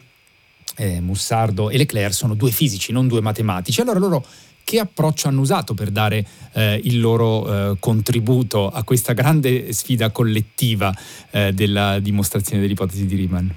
eh, 0.77 1.01
Mussardo 1.01 1.71
e 1.71 1.77
Leclerc 1.77 2.15
sono 2.15 2.35
due 2.35 2.51
fisici, 2.51 2.93
non 2.93 3.09
due 3.09 3.21
matematici. 3.21 3.81
Allora 3.81 3.99
loro 3.99 4.25
che 4.65 4.79
approccio 4.79 5.29
hanno 5.29 5.41
usato 5.41 5.75
per 5.75 5.91
dare 5.91 6.25
eh, 6.55 6.81
il 6.85 7.01
loro 7.01 7.73
eh, 7.73 7.77
contributo 7.79 8.69
a 8.69 8.85
questa 8.85 9.13
grande 9.13 9.73
sfida 9.73 10.11
collettiva 10.11 10.93
eh, 11.31 11.53
della 11.53 11.99
dimostrazione 11.99 12.63
dell'ipotesi 12.63 13.07
di 13.07 13.17
Riemann? 13.17 13.49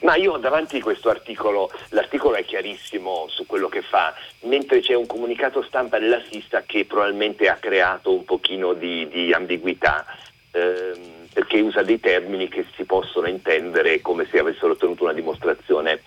Ma 0.00 0.16
io 0.16 0.36
davanti 0.36 0.78
a 0.78 0.82
questo 0.82 1.10
articolo, 1.10 1.70
l'articolo 1.90 2.34
è 2.34 2.44
chiarissimo 2.44 3.26
su 3.28 3.46
quello 3.46 3.68
che 3.68 3.82
fa, 3.82 4.12
mentre 4.42 4.80
c'è 4.80 4.94
un 4.94 5.06
comunicato 5.06 5.62
stampa 5.62 6.00
della 6.00 6.20
SISA 6.28 6.64
che 6.66 6.84
probabilmente 6.86 7.48
ha 7.48 7.54
creato 7.54 8.12
un 8.12 8.24
pochino 8.24 8.72
di, 8.72 9.08
di 9.08 9.32
ambiguità. 9.32 10.04
Ehm, 10.50 11.20
perché 11.32 11.60
usa 11.60 11.82
dei 11.82 11.98
termini 11.98 12.48
che 12.48 12.66
si 12.76 12.84
possono 12.84 13.26
intendere 13.26 14.00
come 14.00 14.26
se 14.30 14.38
avessero 14.38 14.72
ottenuto 14.72 15.04
una 15.04 15.14
dimostrazione 15.14 16.02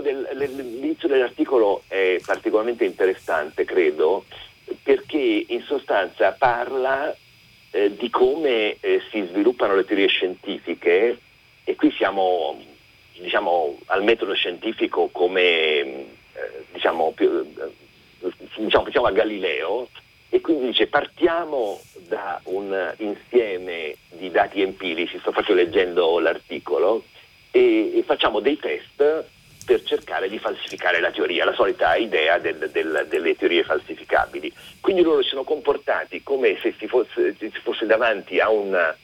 del, 0.00 0.28
l'inizio 0.34 1.08
dell'articolo 1.08 1.82
è 1.88 2.20
particolarmente 2.24 2.84
interessante, 2.84 3.64
credo, 3.64 4.24
perché 4.82 5.44
in 5.48 5.62
sostanza 5.62 6.32
parla 6.32 7.14
eh, 7.70 7.94
di 7.96 8.10
come 8.10 8.76
eh, 8.80 9.02
si 9.10 9.26
sviluppano 9.26 9.74
le 9.74 9.84
teorie 9.84 10.08
scientifiche 10.08 11.18
e 11.64 11.74
qui 11.76 11.90
siamo 11.92 12.60
diciamo, 13.18 13.78
al 13.86 14.02
metodo 14.02 14.34
scientifico 14.34 15.08
come 15.12 15.42
eh, 15.42 16.06
diciamo, 16.72 17.12
più, 17.12 17.30
eh, 17.30 18.30
diciamo, 18.56 18.84
diciamo 18.84 19.06
a 19.06 19.12
Galileo 19.12 19.88
e 20.28 20.40
quindi 20.40 20.66
dice 20.66 20.88
partiamo 20.88 21.80
da 22.08 22.40
un 22.44 22.92
insieme 22.98 23.96
di 24.10 24.30
dati 24.30 24.62
empirici, 24.62 25.18
sto 25.20 25.30
faccio 25.30 25.54
leggendo 25.54 26.18
l'articolo, 26.18 27.04
e, 27.52 27.96
e 27.96 28.02
facciamo 28.02 28.40
dei 28.40 28.58
test 28.58 29.24
per 29.64 29.82
cercare 29.82 30.28
di 30.28 30.38
falsificare 30.38 31.00
la 31.00 31.10
teoria, 31.10 31.44
la 31.44 31.54
solita 31.54 31.94
idea 31.96 32.38
del, 32.38 32.68
del, 32.70 33.06
delle 33.08 33.36
teorie 33.36 33.64
falsificabili. 33.64 34.52
Quindi 34.80 35.02
loro 35.02 35.22
si 35.22 35.30
sono 35.30 35.44
comportati 35.44 36.22
come 36.22 36.58
se 36.60 36.74
si 36.78 36.86
fosse, 36.86 37.34
si 37.38 37.50
fosse 37.62 37.86
davanti 37.86 38.38
a 38.38 38.50
una, 38.50 38.94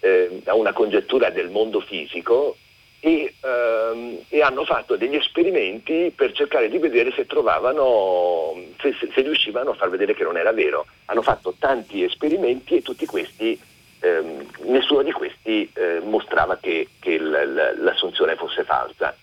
eh, 0.00 0.40
a 0.46 0.54
una, 0.54 0.72
congettura 0.72 1.30
del 1.30 1.50
mondo 1.50 1.80
fisico 1.80 2.56
e, 3.00 3.34
ehm, 3.40 4.18
e, 4.28 4.40
hanno 4.40 4.64
fatto 4.64 4.96
degli 4.96 5.16
esperimenti 5.16 6.12
per 6.14 6.32
cercare 6.32 6.68
di 6.68 6.78
vedere 6.78 7.12
se 7.12 7.26
trovavano, 7.26 8.54
se, 8.80 8.94
se, 8.98 9.20
riuscivano 9.20 9.70
a 9.70 9.74
far 9.74 9.90
vedere 9.90 10.14
che 10.14 10.24
non 10.24 10.38
era 10.38 10.52
vero. 10.52 10.86
Hanno 11.06 11.22
fatto 11.22 11.54
tanti 11.58 12.02
esperimenti 12.02 12.76
e 12.76 12.82
tutti 12.82 13.04
questi, 13.04 13.58
ehm, 14.00 14.46
nessuno 14.64 15.02
di 15.02 15.12
questi 15.12 15.70
eh, 15.74 16.00
mostrava 16.02 16.56
che, 16.56 16.88
che 16.98 17.18
l'assunzione 17.18 18.36
fosse 18.36 18.64
falsa. 18.64 19.14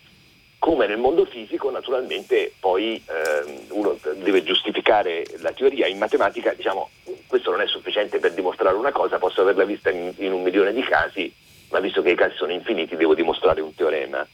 Come 0.63 0.87
nel 0.87 0.97
mondo 0.97 1.25
fisico, 1.25 1.69
naturalmente, 1.69 2.53
poi 2.57 2.95
ehm, 3.05 3.63
uno 3.71 3.99
deve 4.23 4.43
giustificare 4.43 5.25
la 5.39 5.51
teoria. 5.51 5.87
In 5.87 5.97
matematica, 5.97 6.53
diciamo, 6.53 6.89
questo 7.27 7.51
non 7.51 7.59
è 7.59 7.67
sufficiente 7.67 8.19
per 8.19 8.31
dimostrare 8.31 8.77
una 8.77 8.93
cosa, 8.93 9.17
posso 9.17 9.41
averla 9.41 9.65
vista 9.65 9.89
in, 9.89 10.13
in 10.19 10.31
un 10.31 10.41
milione 10.41 10.71
di 10.71 10.81
casi, 10.81 11.29
ma 11.69 11.81
visto 11.81 12.01
che 12.01 12.11
i 12.11 12.15
casi 12.15 12.37
sono 12.37 12.53
infiniti 12.53 12.95
devo 12.95 13.13
dimostrare 13.13 13.59
un 13.59 13.75
teorema. 13.75 14.25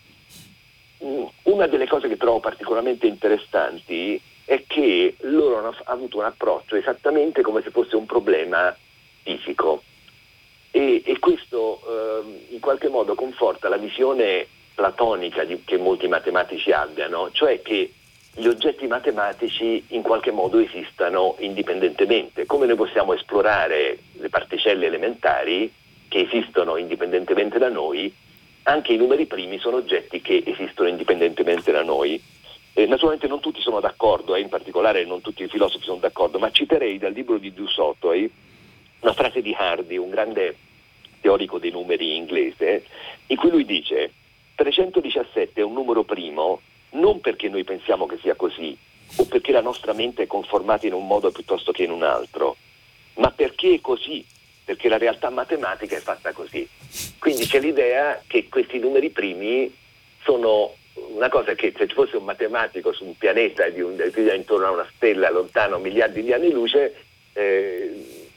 Mm, 1.03 1.23
una 1.45 1.65
delle 1.65 1.87
cose 1.87 2.07
che 2.07 2.17
trovo 2.17 2.39
particolarmente 2.39 3.07
interessanti 3.07 4.21
è 4.45 4.63
che 4.67 5.15
loro 5.21 5.57
hanno 5.57 5.75
avuto 5.85 6.19
un 6.19 6.25
approccio 6.25 6.75
esattamente 6.75 7.41
come 7.41 7.63
se 7.63 7.71
fosse 7.71 7.95
un 7.95 8.05
problema 8.05 8.77
fisico 9.23 9.81
e, 10.69 11.01
e 11.03 11.17
questo 11.17 11.81
eh, 11.87 12.53
in 12.53 12.59
qualche 12.59 12.87
modo 12.87 13.15
conforta 13.15 13.67
la 13.67 13.77
visione 13.77 14.45
platonica 14.79 15.43
di, 15.43 15.61
che 15.65 15.77
molti 15.77 16.07
matematici 16.07 16.71
abbiano, 16.71 17.31
cioè 17.33 17.61
che 17.61 17.91
gli 18.33 18.47
oggetti 18.47 18.87
matematici 18.87 19.83
in 19.89 20.01
qualche 20.01 20.31
modo 20.31 20.57
esistano 20.57 21.35
indipendentemente. 21.39 22.45
Come 22.45 22.65
noi 22.65 22.77
possiamo 22.77 23.13
esplorare 23.13 23.97
le 24.13 24.29
particelle 24.29 24.85
elementari, 24.85 25.69
che 26.07 26.21
esistono 26.21 26.77
indipendentemente 26.77 27.57
da 27.57 27.67
noi, 27.67 28.13
anche 28.63 28.93
i 28.93 28.97
numeri 28.97 29.25
primi 29.25 29.59
sono 29.59 29.77
oggetti 29.77 30.21
che 30.21 30.43
esistono 30.45 30.87
indipendentemente 30.87 31.73
da 31.73 31.83
noi. 31.83 32.21
Eh, 32.71 32.85
naturalmente 32.85 33.27
non 33.27 33.41
tutti 33.41 33.59
sono 33.59 33.81
d'accordo, 33.81 34.35
eh, 34.35 34.39
in 34.39 34.47
particolare 34.47 35.03
non 35.03 35.19
tutti 35.19 35.43
i 35.43 35.49
filosofi 35.49 35.83
sono 35.83 35.99
d'accordo, 35.99 36.39
ma 36.39 36.51
citerei 36.51 36.97
dal 36.97 37.11
libro 37.11 37.37
di 37.37 37.53
Dusotoi 37.53 38.31
una 39.01 39.13
frase 39.13 39.41
di 39.41 39.53
Hardy, 39.57 39.97
un 39.97 40.09
grande 40.09 40.55
teorico 41.19 41.59
dei 41.59 41.71
numeri 41.71 42.15
inglese, 42.15 42.85
in 43.27 43.35
cui 43.35 43.49
lui 43.49 43.65
dice 43.65 44.13
317 44.59 45.61
è 45.61 45.63
un 45.63 45.71
numero 45.71 46.03
primo 46.03 46.59
non 46.91 47.21
perché 47.21 47.47
noi 47.47 47.63
pensiamo 47.63 48.05
che 48.05 48.17
sia 48.21 48.35
così 48.35 48.77
o 49.15 49.25
perché 49.25 49.53
la 49.53 49.61
nostra 49.61 49.93
mente 49.93 50.23
è 50.23 50.27
conformata 50.27 50.85
in 50.85 50.93
un 50.93 51.07
modo 51.07 51.31
piuttosto 51.31 51.71
che 51.71 51.83
in 51.83 51.91
un 51.91 52.03
altro, 52.03 52.57
ma 53.15 53.31
perché 53.31 53.75
è 53.75 53.81
così 53.81 54.25
perché 54.65 54.89
la 54.89 54.97
realtà 54.97 55.29
matematica 55.29 55.95
è 55.95 55.99
fatta 55.99 56.33
così. 56.33 56.67
Quindi 57.17 57.47
c'è 57.47 57.59
l'idea 57.59 58.21
che 58.27 58.49
questi 58.49 58.79
numeri 58.79 59.09
primi 59.09 59.73
sono 60.23 60.75
una 60.93 61.29
cosa 61.29 61.53
che 61.53 61.73
se 61.75 61.87
ci 61.87 61.93
fosse 61.95 62.17
un 62.17 62.25
matematico 62.25 62.91
su 62.91 63.05
un 63.05 63.17
pianeta 63.17 63.69
di 63.69 63.81
un, 63.81 63.95
intorno 64.35 64.65
a 64.65 64.71
una 64.71 64.87
stella 64.95 65.31
lontano 65.31 65.79
miliardi 65.79 66.21
di 66.21 66.33
anni 66.33 66.51
luce, 66.51 67.05
eh, 67.33 68.27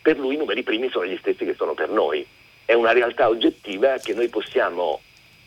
per 0.00 0.18
lui 0.18 0.34
i 0.34 0.38
numeri 0.38 0.62
primi 0.62 0.88
sono 0.88 1.04
gli 1.04 1.18
stessi 1.18 1.44
che 1.44 1.54
sono 1.54 1.74
per 1.74 1.90
noi. 1.90 2.26
È 2.64 2.72
una 2.72 2.92
realtà 2.92 3.28
oggettiva 3.28 3.98
che 3.98 4.14
noi 4.14 4.28
possiamo 4.28 5.00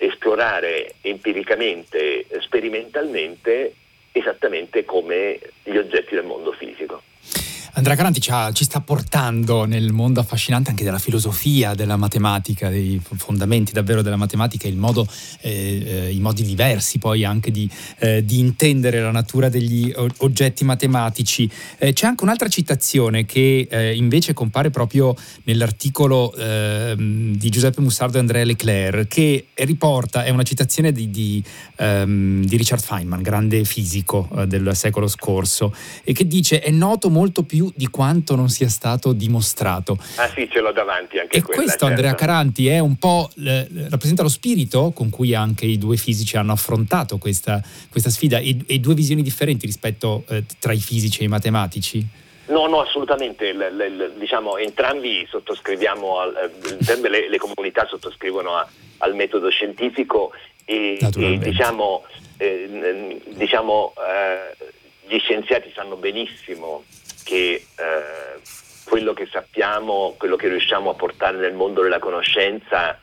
esplorare 0.05 0.95
empiricamente, 1.01 2.25
sperimentalmente, 2.39 3.74
esattamente 4.12 4.86
come 4.86 5.39
gli 5.63 5.77
oggetti 5.77 6.15
del 6.15 6.25
mondo 6.25 6.51
fisico. 6.51 7.01
Andrea 7.75 7.96
Caranti 7.96 8.22
ci, 8.22 8.30
ha, 8.30 8.51
ci, 8.51 8.65
sta 8.65 8.82
portando 8.82 9.65
nel 9.65 9.94
mondo 9.94 10.20
affascinante 10.20 10.70
anche 10.70 10.84
della 10.84 11.00
filosofia, 11.00 11.74
della 11.74 11.98
matematica, 11.98 12.70
dei 12.70 13.01
fondamenti 13.01 13.72
davvero 13.72 14.03
della 14.03 14.15
matematica, 14.15 14.68
il 14.68 14.77
modo, 14.77 15.08
eh, 15.42 15.84
eh, 15.84 16.12
i 16.12 16.20
modi 16.20 16.44
diversi 16.44 17.00
poi 17.00 17.25
anche 17.25 17.50
di, 17.50 17.68
eh, 17.98 18.24
di, 18.24 18.38
intendere 18.38 19.01
la 19.01 19.10
natura 19.10 19.50
degli 19.50 19.92
oggetti 20.18 20.63
matematici. 20.63 21.50
Eh, 21.80 21.94
c'è 21.94 22.06
anche 22.06 22.24
un'altra 22.24 22.48
citazione 22.48 23.25
che 23.25 23.68
eh, 23.68 23.96
invece 23.96 24.34
compare 24.34 24.70
proprio 24.70 25.15
nell'articolo 25.46 26.32
ehm, 26.36 27.36
di 27.36 27.50
Giuseppe 27.50 27.82
Mussardo 27.82 28.18
e 28.18 28.20
Andrea 28.20 28.44
Leclerc, 28.44 29.08
che 29.08 29.48
riporta, 29.56 30.24
è 30.24 30.30
una 30.30 30.44
citazione 30.44 30.92
di, 30.92 31.10
di, 31.10 31.44
um, 31.80 32.46
di 32.46 32.56
Richard 32.56 32.84
Feynman, 32.84 33.24
grande 33.24 33.63
fisico 33.63 34.30
eh, 34.38 34.45
del 34.45 34.76
secolo 34.76 35.08
scorso, 35.08 35.74
e 36.04 36.13
che 36.13 36.28
dice 36.28 36.60
è 36.60 36.69
noto 36.69 37.10
molto 37.10 37.41
più 37.41 37.62
più 37.63 37.71
di 37.76 37.88
quanto 37.88 38.36
non 38.36 38.49
sia 38.49 38.67
stato 38.67 39.13
dimostrato. 39.13 39.97
Ah 40.17 40.30
sì, 40.30 40.49
ce 40.52 40.60
l'ho 40.60 40.71
davanti 40.71 41.17
anche 41.17 41.38
E 41.38 41.41
quella, 41.41 41.62
questo, 41.62 41.86
certo. 41.86 41.86
Andrea 41.86 42.15
Caranti, 42.15 42.67
è 42.67 42.80
un 42.80 42.97
po' 42.97 43.30
eh, 43.45 43.67
rappresenta 43.89 44.23
lo 44.23 44.30
spirito 44.30 44.91
con 44.91 45.10
cui 45.10 45.34
anche 45.34 45.65
i 45.65 45.78
due 45.78 45.95
fisici 45.95 46.36
hanno 46.36 46.52
affrontato 46.52 47.17
questa, 47.17 47.62
questa 47.89 48.10
sfida 48.10 48.39
e, 48.39 48.58
e, 48.65 48.80
due 48.80 48.93
visioni 48.93 49.21
differenti 49.21 49.65
rispetto 49.65 50.23
eh, 50.28 50.43
tra 50.60 50.73
i 50.73 50.80
fisici 50.80 51.21
e 51.21 51.26
i 51.26 51.28
matematici? 51.28 52.06
No, 52.47 52.67
no, 52.67 52.82
assolutamente. 52.82 53.54
L, 53.54 53.58
l, 53.58 54.13
diciamo, 54.17 54.58
entrambi 54.58 55.26
sottoscriviamo, 55.30 56.19
al, 56.19 56.52
entrambe 56.71 57.10
le, 57.10 57.30
le, 57.30 57.38
comunità 57.38 57.88
sottoscrivono 57.88 58.56
a, 58.56 58.67
al 58.97 59.15
metodo 59.15 59.49
scientifico 59.49 60.32
e, 60.65 60.97
e 60.99 61.38
diciamo, 61.38 62.04
eh, 62.38 63.21
diciamo 63.36 63.93
eh, 63.97 64.71
gli 65.08 65.19
scienziati 65.19 65.71
sanno 65.73 65.95
benissimo 65.95 66.84
che 67.23 67.65
eh, 67.77 68.39
quello 68.86 69.13
che 69.13 69.27
sappiamo, 69.31 70.15
quello 70.17 70.36
che 70.36 70.49
riusciamo 70.49 70.89
a 70.89 70.95
portare 70.95 71.38
nel 71.38 71.53
mondo 71.53 71.81
della 71.81 71.99
conoscenza 71.99 72.99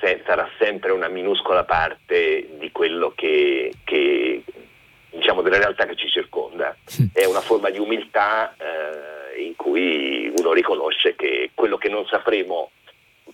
se, 0.00 0.22
sarà 0.26 0.48
sempre 0.58 0.92
una 0.92 1.08
minuscola 1.08 1.64
parte 1.64 2.48
di 2.58 2.72
quello 2.72 3.12
che, 3.14 3.72
che 3.84 4.42
diciamo 5.10 5.42
della 5.42 5.58
realtà 5.58 5.86
che 5.86 5.96
ci 5.96 6.08
circonda. 6.08 6.76
È 7.12 7.24
una 7.24 7.40
forma 7.40 7.70
di 7.70 7.78
umiltà 7.78 8.54
eh, 8.56 9.42
in 9.42 9.54
cui 9.56 10.32
uno 10.36 10.52
riconosce 10.52 11.14
che 11.14 11.50
quello 11.54 11.76
che 11.76 11.88
non 11.88 12.06
sapremo 12.06 12.70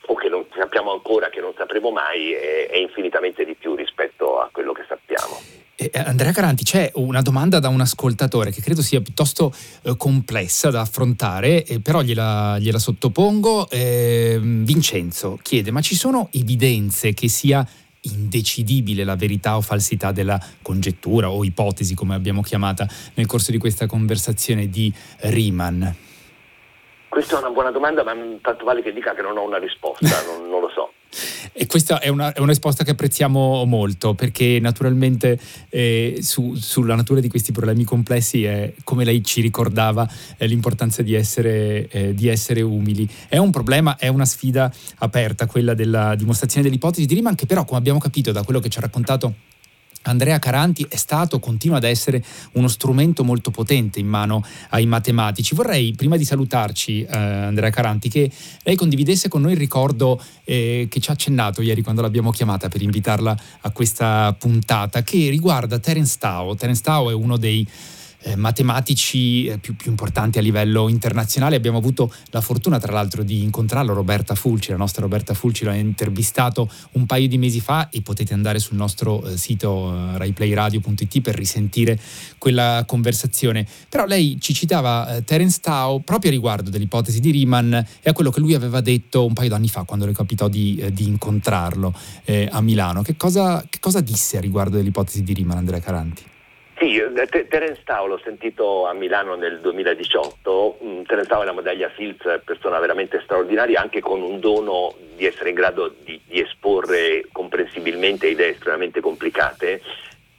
o 0.07 0.15
che 0.15 0.29
non 0.29 0.45
sappiamo 0.55 0.93
ancora, 0.93 1.31
che 1.31 1.41
non 1.41 1.55
sapremo 1.57 1.91
mai, 1.91 2.33
è, 2.33 2.69
è 2.69 2.77
infinitamente 2.77 3.45
di 3.45 3.55
più 3.55 3.75
rispetto 3.75 4.41
a 4.41 4.49
quello. 4.53 4.64
Eh, 5.93 5.99
Andrea 5.99 6.33
Caranti, 6.33 6.65
c'è 6.65 6.91
una 6.95 7.21
domanda 7.21 7.59
da 7.59 7.69
un 7.69 7.81
ascoltatore 7.81 8.51
che 8.51 8.63
credo 8.63 8.81
sia 8.81 9.01
piuttosto 9.01 9.53
eh, 9.83 9.97
complessa 9.97 10.71
da 10.71 10.81
affrontare, 10.81 11.65
eh, 11.65 11.81
però 11.81 12.01
gliela, 12.03 12.59
gliela 12.59 12.79
sottopongo. 12.79 13.69
Eh, 13.69 14.39
Vincenzo 14.41 15.39
chiede, 15.43 15.71
ma 15.71 15.81
ci 15.81 15.95
sono 15.95 16.29
evidenze 16.33 17.13
che 17.13 17.29
sia 17.29 17.67
indecidibile 18.03 19.05
la 19.05 19.17
verità 19.17 19.57
o 19.57 19.61
falsità 19.61 20.13
della 20.13 20.41
congettura 20.63 21.31
o 21.31 21.45
ipotesi, 21.45 21.95
come 21.95 22.15
abbiamo 22.15 22.43
chiamata 22.43 22.87
nel 23.15 23.27
corso 23.27 23.51
di 23.51 23.59
questa 23.59 23.87
conversazione 23.87 24.69
di 24.69 24.93
Riemann? 25.21 25.85
Questa 27.09 27.37
è 27.37 27.39
una 27.39 27.51
buona 27.51 27.71
domanda, 27.71 28.03
ma 28.03 28.13
tanto 28.43 28.65
vale 28.65 28.83
che 28.83 28.93
dica 28.93 29.15
che 29.15 29.23
non 29.23 29.37
ho 29.37 29.43
una 29.43 29.59
risposta, 29.59 30.09
non, 30.27 30.49
non 30.49 30.61
lo 30.61 30.69
so. 30.69 30.93
E 31.53 31.67
questa 31.67 32.01
è 32.01 32.09
una, 32.09 32.33
è 32.33 32.39
una, 32.39 32.51
risposta 32.51 32.85
che 32.85 32.93
apprezziamo 32.93 33.65
molto 33.65 34.15
perché 34.15 34.59
naturalmente 34.61 35.39
eh, 35.69 36.19
su, 36.21 36.55
sulla 36.55 36.95
natura 36.95 37.21
di 37.21 37.29
questi 37.29 37.53
problemi 37.53 37.85
complessi 37.85 38.45
è, 38.45 38.73
come 38.85 39.05
lei 39.05 39.23
ci 39.23 39.41
ricordava, 39.41 40.09
l'importanza 40.39 41.03
di 41.03 41.15
essere, 41.15 41.89
eh, 41.89 42.15
di 42.15 42.29
essere, 42.29 42.63
umili. 42.63 43.09
È 43.29 43.37
un 43.37 43.51
problema, 43.51 43.97
è 43.97 44.09
una 44.09 44.25
sfida 44.25 44.73
aperta 44.99 45.47
quella 45.47 45.75
della 45.75 46.15
dimostrazione 46.15 46.67
dell'ipotesi 46.67 47.07
di 47.07 47.15
Riemann 47.15 47.35
che 47.35 47.47
però 47.47 47.65
come 47.65 47.79
abbiamo 47.79 47.99
capito 47.99 48.33
da 48.33 48.43
quello 48.43 48.61
che 48.61 48.69
ci 48.69 48.79
ha 48.79 48.83
raccontato 48.83 49.53
Andrea 50.05 50.39
Caranti 50.39 50.87
è 50.89 50.97
stato, 50.97 51.39
continua 51.39 51.77
ad 51.77 51.85
essere 51.85 52.23
uno 52.53 52.69
strumento 52.69 53.25
molto 53.25 53.51
potente 53.51 54.01
in 54.01 54.07
mano 54.07 54.45
ai 54.71 54.87
matematici. 54.87 55.55
Vorrei, 55.55 55.93
prima 55.95 56.17
di 56.17 56.25
salutarci, 56.25 57.03
eh, 57.03 57.17
Andrea 57.17 57.71
Caranti, 57.71 58.09
che 58.09 58.31
lei 58.63 58.77
condividesse 58.77 59.29
con 59.29 59.43
noi 59.43 59.53
il 59.53 59.59
ricordo 59.59 60.21
eh, 60.45 60.87
che 60.91 61.01
ci 61.01 61.11
ha 61.11 61.13
accennato 61.13 61.63
ieri 61.63 61.83
quando 61.83 62.03
l'abbiamo 62.03 62.31
chiamata 62.31 62.69
per 62.69 62.83
invitarla 62.83 63.37
a 63.61 63.71
questa 63.71 64.35
puntata, 64.39 65.03
che 65.03 65.29
riguarda 65.31 65.79
Terence 65.79 66.17
Tao. 66.19 66.55
Terence 66.55 66.83
Tao 66.83 67.11
è 67.11 67.15
uno 67.15 67.37
dei 67.37 67.67
eh, 68.25 68.37
matematici 68.37 69.47
eh, 69.47 69.59
più, 69.59 69.77
più, 69.77 69.91
importanti 69.91 70.39
a 70.39 70.43
livello 70.43 70.89
internazionale. 70.89 71.57
Abbiamo 71.57 71.79
avuto 71.79 72.13
la 72.31 72.41
fortuna, 72.41 72.79
tra 72.79 72.93
l'altro, 72.93 73.23
di 73.23 73.43
incontrarlo, 73.43 73.93
Roberta 73.93 74.35
Fulci, 74.35 74.71
la 74.71 74.77
nostra 74.77 75.03
Roberta 75.03 75.35
Fulci 75.35 75.65
l'ha 75.65 75.75
intervistato 75.75 76.71
un 76.93 77.07
paio 77.07 77.29
di 77.29 77.39
mesi 77.39 77.61
fa 77.61 77.89
e 77.91 78.01
potete 78.01 78.33
andare 78.33 78.59
sul 78.59 78.77
nostro 78.77 79.25
eh, 79.25 79.37
sito 79.37 79.93
eh, 79.93 80.19
raiplayradio.it 80.19 81.21
per 81.21 81.35
risentire 81.35 82.01
quella 82.39 82.85
conversazione. 82.87 83.67
Però 83.89 84.07
lei 84.07 84.39
ci 84.41 84.55
citava 84.55 85.17
eh, 85.17 85.25
Terence 85.25 85.59
Tao 85.61 86.01
proprio 86.01 86.31
a 86.31 86.35
riguardo 86.35 86.71
dell'ipotesi 86.71 87.21
di 87.21 87.31
Riemann 87.31 87.75
e 87.75 87.87
a 88.05 88.13
quello 88.13 88.31
che 88.31 88.41
lui 88.41 88.55
aveva 88.55 88.81
detto 88.81 89.27
un 89.27 89.35
paio 89.35 89.51
d'anni 89.51 89.69
fa 89.69 89.83
quando 89.83 90.07
le 90.07 90.13
capitò 90.13 90.49
di, 90.49 90.83
di 90.93 91.07
incontrarlo 91.07 91.93
a 92.51 92.61
Milano. 92.61 93.03
Che 93.03 93.17
cosa, 93.17 93.65
che 93.69 93.79
cosa 93.81 94.01
disse 94.01 94.39
a 94.39 94.41
riguardo 94.41 94.77
dell'ipotesi 94.77 95.23
di 95.23 95.35
Riemann, 95.35 95.59
Andrea 95.59 95.81
Caranti? 95.81 96.33
Sì, 96.85 96.99
eh, 96.99 97.47
Terence 97.49 97.81
Tao 97.83 98.05
l'ho 98.05 98.21
sentito 98.23 98.87
a 98.87 98.93
Milano 98.93 99.37
nel 99.37 99.59
2018, 99.61 100.81
mm, 100.85 101.03
Terence 101.05 101.31
Tao 101.31 101.41
è 101.41 101.45
una 101.45 101.55
medaglia 101.55 101.89
Fields, 101.89 102.43
persona 102.45 102.79
veramente 102.79 103.23
straordinaria, 103.25 103.81
anche 103.81 104.03
con 104.03 104.21
un 104.21 104.39
dono 104.39 104.95
di 105.17 105.25
essere 105.25 105.49
in 105.49 105.55
grado 105.55 105.95
di, 106.05 106.21
di 106.27 106.41
esporre 106.41 107.27
con 107.33 107.49
presumibilmente 107.49 108.27
idee 108.27 108.51
estremamente 108.51 109.01
complicate, 109.01 109.81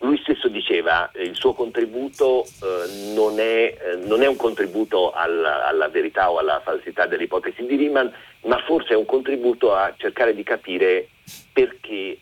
lui 0.02 0.20
stesso 0.20 0.48
diceva 0.48 1.10
che 1.12 1.22
eh, 1.22 1.24
il 1.24 1.34
suo 1.34 1.54
contributo 1.54 2.44
eh, 2.44 3.14
non, 3.16 3.40
è, 3.40 3.76
eh, 3.82 3.96
non, 4.06 4.22
è, 4.22 4.28
un 4.28 4.36
contributo 4.36 5.14
alla, 5.14 5.66
alla, 5.66 5.88
verità 5.88 6.30
o 6.30 6.38
alla 6.38 6.62
falsità 6.64 7.08
dell'ipotesi 7.08 7.66
di 7.66 7.76
Riemann, 7.76 8.10
ma 8.42 8.60
forse 8.68 8.94
è 8.94 8.96
un 8.96 9.06
contributo 9.06 9.74
a 9.74 9.92
cercare 9.98 10.36
di 10.36 10.44
capire 10.44 11.08
perché 11.52 11.94
eh, 11.94 12.20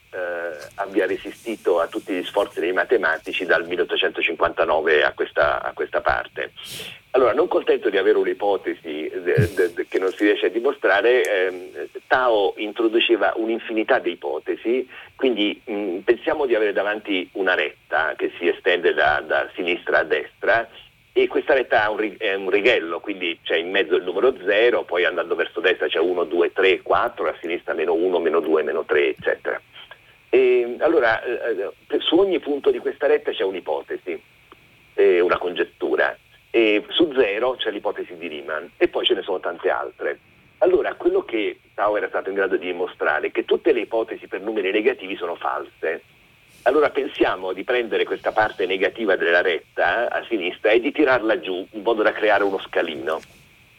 abbia 0.76 1.06
resistito 1.06 1.80
a 1.80 1.88
tutti 1.88 2.14
gli 2.14 2.24
sforzi 2.24 2.60
dei 2.60 2.72
matematici 2.72 3.46
dal 3.46 3.66
1859 3.66 5.04
a 5.04 5.14
questa, 5.14 5.62
a 5.62 5.74
questa 5.74 6.02
parte. 6.02 6.52
Allora, 7.16 7.34
non 7.34 7.48
contento 7.48 7.90
di 7.90 7.98
avere 7.98 8.18
un'ipotesi 8.18 9.08
de, 9.08 9.54
de, 9.54 9.74
de, 9.74 9.88
che 9.88 10.00
non 10.00 10.12
si 10.12 10.24
riesce 10.24 10.48
a 10.48 10.50
dimostrare, 10.50 11.22
eh, 11.24 11.90
Tao 12.08 12.54
introduceva 12.58 13.34
un'infinità 13.36 14.00
di 14.00 14.12
ipotesi, 14.12 14.88
quindi 15.16 15.62
mh, 15.64 15.98
pensiamo 16.00 16.48
di 16.48 16.56
avere 16.56 16.74
davanti 16.74 17.30
una 17.34 17.54
retta 17.54 18.14
che 18.16 18.32
si 18.40 18.48
estende 18.48 18.94
da, 18.94 19.24
da 19.26 19.48
sinistra 19.54 20.00
a 20.00 20.04
destra 20.04 20.68
e 21.16 21.28
questa 21.28 21.54
retta 21.54 21.86
è 22.18 22.34
un, 22.34 22.50
righello, 22.50 23.00
quindi 23.00 23.40
c'è 23.44 23.56
in 23.56 23.70
mezzo 23.70 23.96
il 23.96 24.04
numero 24.04 24.36
0, 24.36 24.84
poi 24.84 25.06
andando 25.06 25.36
verso 25.36 25.60
destra 25.60 25.88
c'è 25.88 26.00
1, 26.00 26.24
2, 26.24 26.52
3, 26.52 26.82
4, 26.82 27.28
a 27.28 27.36
sinistra 27.40 27.76
meno 27.76 27.94
1, 27.94 28.20
meno 28.20 28.40
2, 28.40 28.64
meno 28.64 28.84
3, 28.84 29.10
eccetera. 29.10 29.62
E, 30.30 30.76
allora, 30.80 31.24
eh, 31.24 31.72
eh, 31.88 32.00
su 32.00 32.18
ogni 32.18 32.40
punto 32.40 32.72
di 32.72 32.80
questa 32.80 33.06
retta 33.06 33.32
c'è 33.32 33.44
un'ipotesi, 33.44 34.22
una 34.96 35.38
congettura, 35.38 36.18
e 36.50 36.84
su 36.90 37.12
0 37.16 37.56
c'è 37.58 37.70
l'ipotesi 37.70 38.16
di 38.16 38.28
Riemann 38.28 38.66
e 38.78 38.88
poi 38.88 39.06
ce 39.06 39.14
ne 39.14 39.22
sono 39.22 39.40
tante 39.40 39.70
altre. 39.70 40.20
Allora, 40.60 40.96
quello 40.96 41.24
che 41.24 41.60
Tao 41.76 41.96
era 41.96 42.08
stato 42.08 42.30
in 42.30 42.36
grado 42.36 42.58
di 42.58 42.68
dimostrare 42.68 43.28
è 43.28 43.32
che 43.32 43.46
tutte 43.46 43.72
le 43.72 43.82
ipotesi 43.82 44.28
per 44.28 44.42
numeri 44.42 44.72
negativi 44.72 45.16
sono 45.16 45.36
false 45.36 46.04
allora 46.64 46.90
pensiamo 46.90 47.52
di 47.52 47.64
prendere 47.64 48.06
questa 48.06 48.32
parte 48.32 48.66
negativa 48.66 49.16
della 49.16 49.42
retta 49.42 50.10
a 50.10 50.24
sinistra 50.28 50.72
e 50.72 50.80
di 50.80 50.92
tirarla 50.92 51.40
giù 51.40 51.66
in 51.72 51.82
modo 51.82 52.04
da 52.04 52.12
creare 52.12 52.44
uno 52.44 52.60
scalino. 52.60 53.20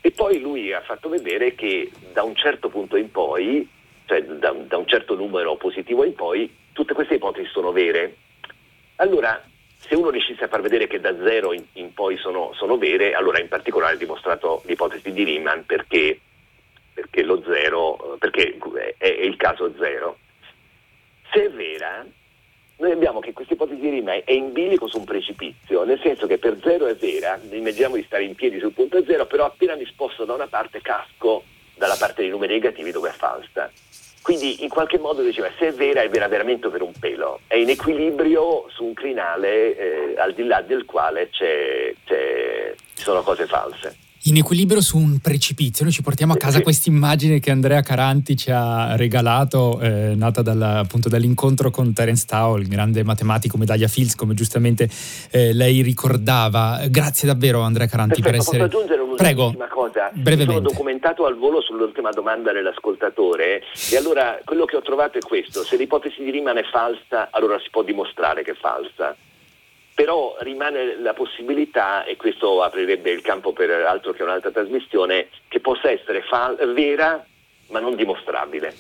E 0.01 0.11
poi 0.11 0.39
lui 0.39 0.73
ha 0.73 0.83
fatto 0.83 1.09
vedere 1.09 1.55
che 1.55 1.91
da 2.13 2.23
un 2.23 2.35
certo 2.35 2.69
punto 2.69 2.97
in 2.97 3.11
poi, 3.11 3.67
cioè 4.05 4.23
da, 4.23 4.51
da 4.53 4.77
un 4.77 4.87
certo 4.87 5.15
numero 5.15 5.57
positivo 5.57 6.05
in 6.05 6.15
poi, 6.15 6.55
tutte 6.73 6.93
queste 6.93 7.15
ipotesi 7.15 7.49
sono 7.51 7.73
vere. 7.73 8.17
Allora, 8.97 9.43
se 9.79 9.95
uno 9.95 10.11
riuscisse 10.11 10.45
a 10.45 10.49
far 10.49 10.61
vedere 10.61 10.87
che 10.87 11.01
da 11.01 11.17
zero 11.23 11.55
in, 11.55 11.65
in 11.75 11.95
poi 11.95 12.19
sono, 12.19 12.53
sono, 12.55 12.77
vere, 12.77 13.15
allora 13.15 13.41
in 13.41 13.49
particolare 13.49 13.95
ha 13.95 13.99
dimostrato 13.99 14.63
l'ipotesi 14.67 15.11
di 15.11 15.25
Riemann 15.25 15.61
perché, 15.61 16.21
perché, 16.93 17.25
zero, 17.47 18.17
perché 18.19 18.59
è, 18.99 19.07
è 19.07 19.23
il 19.23 19.37
caso 19.37 19.73
zero. 19.79 20.19
Se 21.33 21.47
è 21.47 21.51
vera, 21.51 22.05
noi 22.85 22.93
abbiamo 22.93 23.21
che 23.21 23.33
questa 23.33 23.55
ipotesi 23.55 23.81
di 23.81 23.89
Riemann 23.89 24.21
è 24.25 24.33
in 24.33 24.53
bilico 24.53 24.87
su 24.87 24.99
un 24.99 25.05
precipizio, 25.05 25.85
nel 25.85 25.99
senso 26.03 26.27
che 26.27 26.37
per 26.37 26.59
zero 26.63 26.87
è 26.87 26.95
vera, 26.95 27.41
immaginiamo 27.51 27.97
di 27.97 28.05
stare 28.05 28.25
in 28.25 28.35
piedi 28.35 28.59
sul 28.59 28.73
punto 28.73 29.03
zero, 29.05 29.27
però 29.27 29.47
appena 29.47 29.75
mi 29.75 29.87
sposto 29.87 30.25
da 30.25 30.35
una 30.35 30.47
parte 30.47 30.81
casco 30.83 31.45
dalla 31.75 31.97
parte 31.99 32.21
dei 32.21 32.31
numeri 32.31 32.53
negativi 32.53 32.93
dove 32.93 33.09
è 33.09 33.13
falsa. 33.13 33.71
Quindi 34.23 34.63
in 34.63 34.69
qualche 34.69 34.99
modo 34.99 35.23
diceva 35.23 35.51
se 35.59 35.69
è 35.69 35.73
vera 35.73 36.03
è 36.03 36.09
vera 36.09 36.29
veramente 36.29 36.69
per 36.69 36.83
un 36.83 36.93
pelo, 36.99 37.41
è 37.47 37.57
in 37.57 37.71
equilibrio 37.71 38.67
su 38.69 38.85
un 38.85 38.95
crinale 38.95 39.77
eh, 39.77 40.15
al 40.19 40.33
di 40.35 40.45
là 40.45 40.61
del 40.61 40.85
quale 40.85 41.29
c'è, 41.31 41.93
c'è, 42.05 42.75
ci 42.95 43.03
sono 43.03 43.23
cose 43.23 43.47
false 43.47 44.03
in 44.25 44.37
equilibrio 44.37 44.81
su 44.81 44.97
un 44.97 45.19
precipizio. 45.19 45.85
Noi 45.85 45.93
ci 45.93 46.03
portiamo 46.03 46.33
a 46.33 46.37
casa 46.37 46.63
questa 46.63 46.89
immagine 46.89 47.41
che 47.41 47.51
Andrea 47.51 47.83
Caranti 47.83 48.37
ci 48.37 48.51
ha 48.51 48.97
regalato, 48.97 49.81
eh, 49.81 50.15
nata 50.15 50.41
dal, 50.41 50.61
appunto 50.61 51.09
dall'incontro 51.09 51.71
con 51.71 51.93
Terence 51.93 52.25
Tao, 52.27 52.57
il 52.57 52.69
grande 52.69 53.05
matematico 53.05 53.59
medaglia 53.59 53.89
Fields, 53.89 54.15
come 54.15 54.35
giustamente 54.35 54.89
eh, 55.31 55.53
lei 55.53 55.83
ricordava. 55.83 56.81
Grazie 56.89 57.29
davvero 57.29 57.61
Andrea 57.61 57.87
Caranti 57.87 58.23
Perfetto, 58.23 58.31
per 58.31 58.41
essere... 58.41 58.65
Posso 58.65 58.77
aggiungere 58.79 59.03
un'ultima 59.03 59.69
cosa? 59.69 60.11
Brevemente. 60.13 60.55
Sono 60.55 60.69
documentato 60.69 61.27
al 61.27 61.37
volo 61.37 61.61
sull'ultima 61.61 62.11
domanda 62.11 62.53
dell'ascoltatore 62.53 63.63
e 63.91 63.97
allora 63.97 64.39
quello 64.45 64.65
che 64.65 64.77
ho 64.77 64.83
trovato 64.83 65.19
è 65.19 65.21
questo. 65.21 65.63
Se 65.65 65.77
l'ipotesi 65.77 66.23
di 66.23 66.31
Riemann 66.31 66.57
è 66.57 66.65
falsa, 66.71 67.29
allora 67.31 67.59
si 67.59 67.69
può 67.71 67.83
dimostrare 67.83 68.43
che 68.43 68.53
è 68.53 68.57
falsa 68.59 69.15
però 69.95 70.37
rimane 70.41 70.97
la 70.97 71.13
possibilità, 71.13 72.05
e 72.05 72.17
questo 72.17 72.63
aprirebbe 72.63 73.11
il 73.11 73.23
campo 73.23 73.53
per 73.53 73.71
altro 73.71 74.13
che 74.13 74.23
un'altra 74.23 74.51
trasmissione, 74.51 75.29
che 75.49 75.61
possa 75.61 75.91
essere 75.91 76.23
fa- 76.23 76.55
vera 76.67 77.25
ma 77.69 77.81
non 77.81 77.97
dimostrabile. 77.97 78.75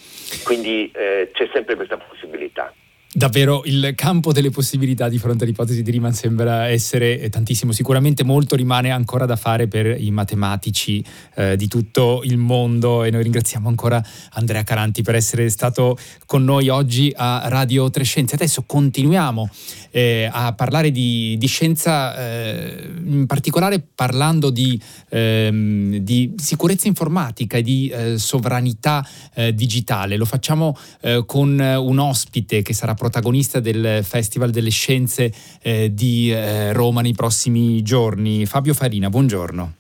Quindi 0.44 0.90
eh, 0.94 1.30
c'è 1.32 1.48
sempre 1.52 1.74
questa 1.74 1.96
possibilità. 1.96 2.72
Davvero 3.16 3.62
il 3.66 3.92
campo 3.94 4.32
delle 4.32 4.50
possibilità 4.50 5.08
di 5.08 5.18
fronte 5.18 5.44
all'ipotesi 5.44 5.84
di 5.84 5.92
Riemann 5.92 6.10
sembra 6.10 6.66
essere 6.66 7.28
tantissimo. 7.28 7.70
Sicuramente 7.70 8.24
molto 8.24 8.56
rimane 8.56 8.90
ancora 8.90 9.24
da 9.24 9.36
fare 9.36 9.68
per 9.68 10.00
i 10.00 10.10
matematici 10.10 11.02
eh, 11.36 11.54
di 11.54 11.68
tutto 11.68 12.22
il 12.24 12.38
mondo 12.38 13.04
e 13.04 13.10
noi 13.10 13.22
ringraziamo 13.22 13.68
ancora 13.68 14.04
Andrea 14.32 14.64
Caranti 14.64 15.02
per 15.02 15.14
essere 15.14 15.48
stato 15.48 15.96
con 16.26 16.42
noi 16.42 16.68
oggi 16.70 17.12
a 17.14 17.42
Radio 17.46 17.88
Trescenze. 17.88 18.34
Adesso 18.34 18.64
continuiamo 18.66 19.48
eh, 19.92 20.28
a 20.28 20.52
parlare 20.54 20.90
di, 20.90 21.36
di 21.38 21.46
scienza, 21.46 22.16
eh, 22.16 22.90
in 23.04 23.26
particolare 23.26 23.80
parlando 23.94 24.50
di, 24.50 24.80
ehm, 25.10 25.98
di, 25.98 26.34
sicurezza 26.36 26.88
informatica 26.88 27.58
e 27.58 27.62
di 27.62 27.88
eh, 27.90 28.18
sovranità 28.18 29.06
eh, 29.34 29.54
digitale. 29.54 30.16
Lo 30.16 30.24
facciamo 30.24 30.76
eh, 31.00 31.22
con 31.24 31.60
un 31.60 31.98
ospite 32.00 32.62
che 32.62 32.74
sarà 32.74 32.94
protagonista 33.04 33.60
del 33.60 34.02
Festival 34.02 34.50
delle 34.50 34.70
Scienze 34.70 35.30
eh, 35.60 35.92
di 35.92 36.32
eh, 36.32 36.72
Roma 36.72 37.02
nei 37.02 37.12
prossimi 37.12 37.82
giorni. 37.82 38.46
Fabio 38.46 38.72
Farina, 38.72 39.10
buongiorno. 39.10 39.74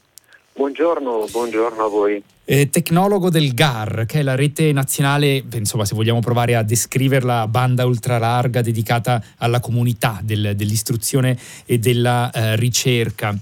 Buongiorno, 0.52 1.26
buongiorno 1.30 1.84
a 1.84 1.88
voi. 1.88 2.22
Eh, 2.44 2.68
tecnologo 2.68 3.30
del 3.30 3.54
GAR, 3.54 4.04
che 4.06 4.20
è 4.20 4.22
la 4.22 4.34
rete 4.34 4.70
nazionale, 4.72 5.42
insomma, 5.54 5.86
se 5.86 5.94
vogliamo 5.94 6.20
provare 6.20 6.54
a 6.54 6.62
descriverla, 6.62 7.48
banda 7.48 7.86
ultralarga 7.86 8.60
dedicata 8.60 9.24
alla 9.38 9.60
comunità 9.60 10.20
del, 10.22 10.52
dell'istruzione 10.54 11.38
e 11.64 11.78
della 11.78 12.30
eh, 12.30 12.56
ricerca. 12.56 13.34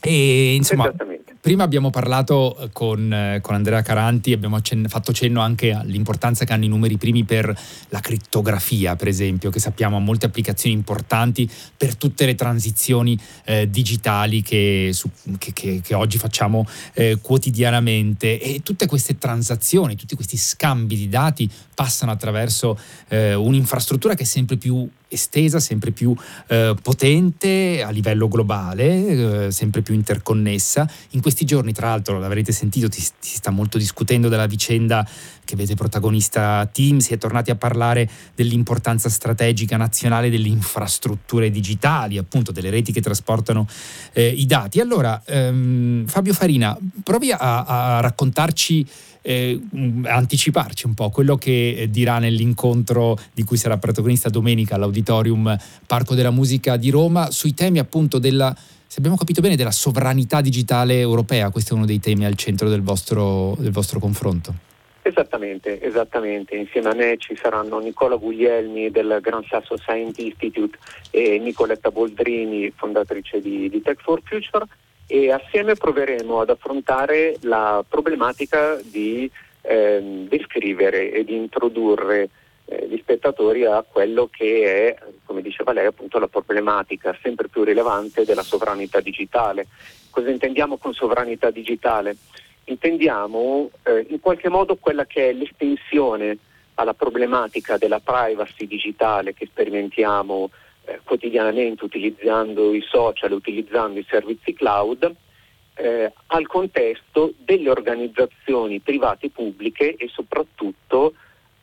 E 0.00 0.54
insomma, 0.54 0.92
Prima 1.48 1.62
abbiamo 1.62 1.88
parlato 1.88 2.58
eh, 2.58 2.68
con, 2.74 3.10
eh, 3.10 3.40
con 3.40 3.54
Andrea 3.54 3.80
Caranti, 3.80 4.34
abbiamo 4.34 4.56
accen- 4.56 4.84
fatto 4.86 5.14
cenno 5.14 5.40
anche 5.40 5.72
all'importanza 5.72 6.44
che 6.44 6.52
hanno 6.52 6.66
i 6.66 6.68
numeri 6.68 6.98
primi 6.98 7.24
per 7.24 7.58
la 7.88 8.00
crittografia, 8.00 8.96
per 8.96 9.08
esempio, 9.08 9.48
che 9.48 9.58
sappiamo 9.58 9.96
ha 9.96 9.98
molte 9.98 10.26
applicazioni 10.26 10.74
importanti 10.74 11.50
per 11.74 11.96
tutte 11.96 12.26
le 12.26 12.34
transizioni 12.34 13.18
eh, 13.46 13.66
digitali 13.70 14.42
che, 14.42 14.90
su, 14.92 15.08
che, 15.38 15.54
che, 15.54 15.80
che, 15.82 15.94
oggi 15.94 16.18
facciamo 16.18 16.68
eh, 16.92 17.16
quotidianamente. 17.18 18.38
E 18.38 18.60
tutte 18.62 18.84
queste 18.84 19.16
transazioni, 19.16 19.96
tutti 19.96 20.16
questi 20.16 20.36
scambi 20.36 20.96
di 20.96 21.08
dati 21.08 21.50
passano 21.74 22.12
attraverso 22.12 22.78
eh, 23.08 23.32
un'infrastruttura 23.32 24.12
che 24.12 24.24
è 24.24 24.26
sempre 24.26 24.58
più 24.58 24.86
estesa, 25.08 25.58
sempre 25.58 25.90
più 25.90 26.14
eh, 26.48 26.74
potente 26.80 27.82
a 27.82 27.90
livello 27.90 28.28
globale, 28.28 29.46
eh, 29.46 29.50
sempre 29.50 29.82
più 29.82 29.94
interconnessa. 29.94 30.88
In 31.10 31.20
questi 31.20 31.44
giorni, 31.44 31.72
tra 31.72 31.88
l'altro, 31.88 32.18
l'avrete 32.18 32.52
sentito, 32.52 32.88
ti, 32.88 33.00
si 33.00 33.36
sta 33.36 33.50
molto 33.50 33.78
discutendo 33.78 34.28
della 34.28 34.46
vicenda 34.46 35.06
che 35.44 35.56
vede 35.56 35.74
protagonista 35.74 36.68
Team, 36.70 36.98
si 36.98 37.14
è 37.14 37.18
tornati 37.18 37.50
a 37.50 37.56
parlare 37.56 38.08
dell'importanza 38.34 39.08
strategica 39.08 39.78
nazionale 39.78 40.28
delle 40.28 40.48
infrastrutture 40.48 41.50
digitali, 41.50 42.18
appunto 42.18 42.52
delle 42.52 42.68
reti 42.68 42.92
che 42.92 43.00
trasportano 43.00 43.66
eh, 44.12 44.28
i 44.28 44.44
dati. 44.44 44.78
Allora, 44.78 45.22
ehm, 45.24 46.06
Fabio 46.06 46.34
Farina, 46.34 46.76
provi 47.02 47.32
a, 47.32 47.38
a 47.38 48.00
raccontarci 48.00 48.86
eh, 49.28 49.60
anticiparci 50.04 50.86
un 50.86 50.94
po' 50.94 51.10
quello 51.10 51.36
che 51.36 51.74
eh, 51.76 51.90
dirà 51.90 52.18
nell'incontro 52.18 53.18
di 53.34 53.44
cui 53.44 53.58
sarà 53.58 53.76
protagonista 53.76 54.30
domenica 54.30 54.76
all'Auditorium 54.76 55.54
Parco 55.86 56.14
della 56.14 56.30
Musica 56.30 56.78
di 56.78 56.88
Roma 56.88 57.30
sui 57.30 57.52
temi 57.52 57.78
appunto 57.78 58.18
della 58.18 58.56
se 58.90 59.00
abbiamo 59.00 59.18
capito 59.18 59.42
bene, 59.42 59.54
della 59.54 59.70
sovranità 59.70 60.40
digitale 60.40 60.98
europea. 60.98 61.50
Questo 61.50 61.74
è 61.74 61.76
uno 61.76 61.84
dei 61.84 62.00
temi 62.00 62.24
al 62.24 62.36
centro 62.36 62.70
del 62.70 62.80
vostro, 62.80 63.54
del 63.58 63.70
vostro 63.70 64.00
confronto. 64.00 64.54
Esattamente, 65.02 65.78
esattamente. 65.82 66.56
Insieme 66.56 66.88
a 66.88 66.94
me 66.94 67.16
ci 67.18 67.36
saranno 67.36 67.80
Nicola 67.80 68.16
Guglielmi 68.16 68.90
del 68.90 69.18
Gran 69.20 69.44
Sasso 69.46 69.76
Science 69.76 70.22
Institute 70.22 70.78
e 71.10 71.38
Nicoletta 71.38 71.90
Boldrini, 71.90 72.72
fondatrice 72.74 73.42
di, 73.42 73.68
di 73.68 73.82
Tech 73.82 74.00
for 74.00 74.22
Future 74.24 74.64
e 75.10 75.32
assieme 75.32 75.74
proveremo 75.74 76.40
ad 76.40 76.50
affrontare 76.50 77.38
la 77.40 77.82
problematica 77.88 78.76
di 78.82 79.28
eh, 79.62 80.26
descrivere 80.28 81.10
e 81.10 81.24
di 81.24 81.34
introdurre 81.34 82.28
eh, 82.66 82.86
gli 82.86 82.98
spettatori 82.98 83.64
a 83.64 83.82
quello 83.90 84.28
che 84.30 84.94
è, 84.94 84.98
come 85.24 85.40
diceva 85.40 85.72
lei, 85.72 85.86
appunto 85.86 86.18
la 86.18 86.28
problematica 86.28 87.16
sempre 87.22 87.48
più 87.48 87.64
rilevante 87.64 88.26
della 88.26 88.42
sovranità 88.42 89.00
digitale. 89.00 89.66
Cosa 90.10 90.28
intendiamo 90.28 90.76
con 90.76 90.92
sovranità 90.92 91.50
digitale? 91.50 92.14
Intendiamo 92.64 93.70
eh, 93.84 94.06
in 94.10 94.20
qualche 94.20 94.50
modo 94.50 94.76
quella 94.76 95.06
che 95.06 95.30
è 95.30 95.32
l'estensione 95.32 96.36
alla 96.74 96.92
problematica 96.92 97.78
della 97.78 97.98
privacy 97.98 98.66
digitale 98.66 99.32
che 99.32 99.46
sperimentiamo 99.46 100.50
eh, 100.88 101.00
quotidianamente 101.04 101.84
utilizzando 101.84 102.72
i 102.72 102.80
social, 102.80 103.32
utilizzando 103.32 103.98
i 103.98 104.06
servizi 104.08 104.54
cloud, 104.54 105.14
eh, 105.74 106.12
al 106.28 106.46
contesto 106.46 107.34
delle 107.36 107.68
organizzazioni 107.68 108.80
private 108.80 109.28
pubbliche 109.28 109.96
e 109.96 110.08
soprattutto 110.08 111.12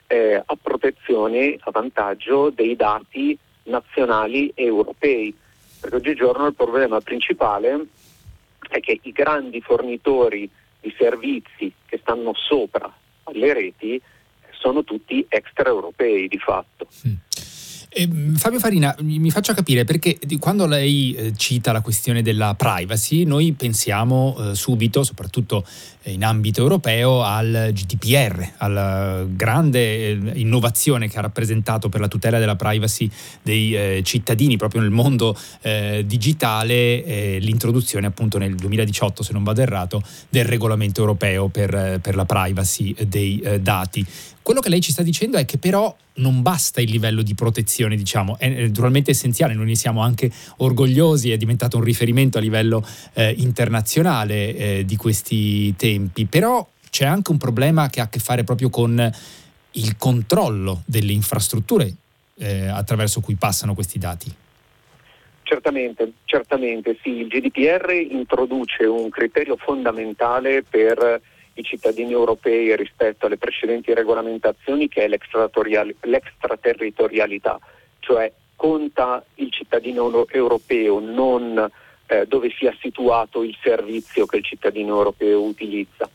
eh, 0.08 0.36
a 0.36 0.58
protezione, 0.62 1.58
a 1.60 1.72
vantaggio 1.72 2.52
dei 2.52 2.76
dati 2.76 3.38
nazionali 3.64 4.52
e 4.54 4.66
europei. 4.66 5.36
Perché 5.82 5.96
oggigiorno 5.96 6.46
il 6.46 6.54
problema 6.54 7.02
principale 7.02 7.88
è 8.70 8.80
che 8.80 9.00
i 9.02 9.12
grandi 9.12 9.60
fornitori 9.60 10.48
di 10.80 10.94
servizi 10.98 11.74
che 11.88 11.98
stanno 11.98 12.34
sopra 12.36 12.94
alle 13.24 13.54
reti 13.54 14.00
sono 14.52 14.84
tutti 14.84 15.26
extraeuropei 15.28 16.28
di 16.28 16.38
fatto. 16.38 16.88
Mm. 17.08 17.14
Eh, 17.98 18.10
Fabio 18.36 18.60
Farina, 18.60 18.94
mi 19.04 19.32
faccia 19.32 19.54
capire 19.54 19.86
perché 19.86 20.20
quando 20.38 20.66
lei 20.66 21.14
eh, 21.14 21.34
cita 21.38 21.72
la 21.72 21.80
questione 21.80 22.22
della 22.22 22.54
privacy, 22.54 23.24
noi 23.24 23.54
pensiamo 23.54 24.36
eh, 24.38 24.54
subito, 24.54 25.02
soprattutto 25.02 25.66
eh, 26.02 26.12
in 26.12 26.26
ambito 26.26 26.60
europeo, 26.60 27.24
al 27.24 27.70
GDPR, 27.72 28.56
alla 28.58 29.24
grande 29.26 30.34
innovazione 30.34 31.08
che 31.08 31.18
ha 31.20 31.22
rappresentato 31.22 31.88
per 31.88 32.02
la 32.02 32.10
tutela 32.10 32.38
della 32.38 32.58
privacy 32.58 33.10
dei 33.42 34.04
cittadini 34.04 34.58
proprio 34.58 34.82
nel 34.82 34.90
mondo 34.92 35.38
digitale, 36.04 37.40
l'introduzione 37.40 38.08
appunto 38.08 38.38
nel 38.38 38.56
2018, 38.56 39.24
se 39.24 39.34
non 39.34 39.44
vado 39.44 39.62
errato, 39.62 40.04
del 40.30 40.46
regolamento 40.46 41.00
europeo 41.00 41.48
per, 41.48 42.00
per 42.02 42.16
la 42.16 42.26
privacy 42.26 42.94
dei 43.08 43.42
dati. 43.62 44.06
Quello 44.46 44.60
che 44.60 44.70
lei 44.70 44.80
ci 44.80 44.92
sta 44.92 45.02
dicendo 45.02 45.38
è 45.38 45.46
che 45.46 45.58
però 45.58 45.92
non 46.18 46.44
basta 46.44 46.80
il 46.80 46.92
livello 46.92 47.24
di 47.24 47.34
protezione, 47.34 47.96
diciamo, 47.96 48.38
è 48.38 48.48
naturalmente 48.48 49.10
essenziale, 49.10 49.56
noi 49.56 49.66
ne 49.66 49.76
siamo 49.76 50.02
anche 50.02 50.32
orgogliosi, 50.58 51.32
è 51.32 51.38
diventato 51.38 51.78
un 51.78 51.84
riferimento 51.84 52.38
a 52.38 52.42
livello 52.42 52.86
eh, 53.14 53.34
internazionale 53.40 54.56
eh, 54.56 54.86
di 54.86 54.98
questi 54.98 55.76
tempi, 55.76 56.26
però 56.26 56.64
c'è 56.92 57.06
anche 57.06 57.32
un 57.32 57.40
problema 57.40 57.90
che 57.90 58.02
ha 58.02 58.04
a 58.04 58.08
che 58.08 58.20
fare 58.20 58.44
proprio 58.44 58.70
con 58.70 59.12
il 59.72 59.98
controllo 59.98 60.84
delle 60.86 61.12
infrastrutture 61.12 61.92
eh, 62.38 62.68
attraverso 62.68 63.22
cui 63.22 63.34
passano 63.34 63.74
questi 63.74 63.98
dati. 63.98 64.32
Certamente, 65.42 66.12
certamente 66.26 67.00
sì, 67.02 67.10
il 67.10 67.30
GDPR 67.30 67.92
introduce 68.12 68.84
un 68.84 69.10
criterio 69.10 69.56
fondamentale 69.58 70.62
per 70.62 71.34
i 71.56 71.64
cittadini 71.64 72.12
europei 72.12 72.76
rispetto 72.76 73.26
alle 73.26 73.38
precedenti 73.38 73.94
regolamentazioni 73.94 74.88
che 74.88 75.04
è 75.04 75.08
l'extraterritorialità, 75.08 77.60
cioè 78.00 78.32
conta 78.56 79.24
il 79.36 79.52
cittadino 79.52 80.28
europeo 80.30 81.00
non 81.00 81.70
eh, 82.08 82.26
dove 82.28 82.52
sia 82.58 82.76
situato 82.80 83.44
il 83.44 83.56
servizio 83.62 84.26
che 84.26 84.38
il 84.38 84.44
cittadino 84.44 84.96
europeo 84.96 85.42
utilizza. 85.42 86.10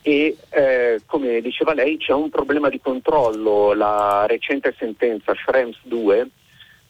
E 0.00 0.36
eh, 0.50 1.00
come 1.06 1.40
diceva 1.40 1.74
lei 1.74 1.98
c'è 1.98 2.12
un 2.12 2.30
problema 2.30 2.68
di 2.68 2.80
controllo, 2.80 3.74
la 3.74 4.26
recente 4.26 4.74
sentenza 4.78 5.34
Schrems 5.34 5.78
2 5.82 6.28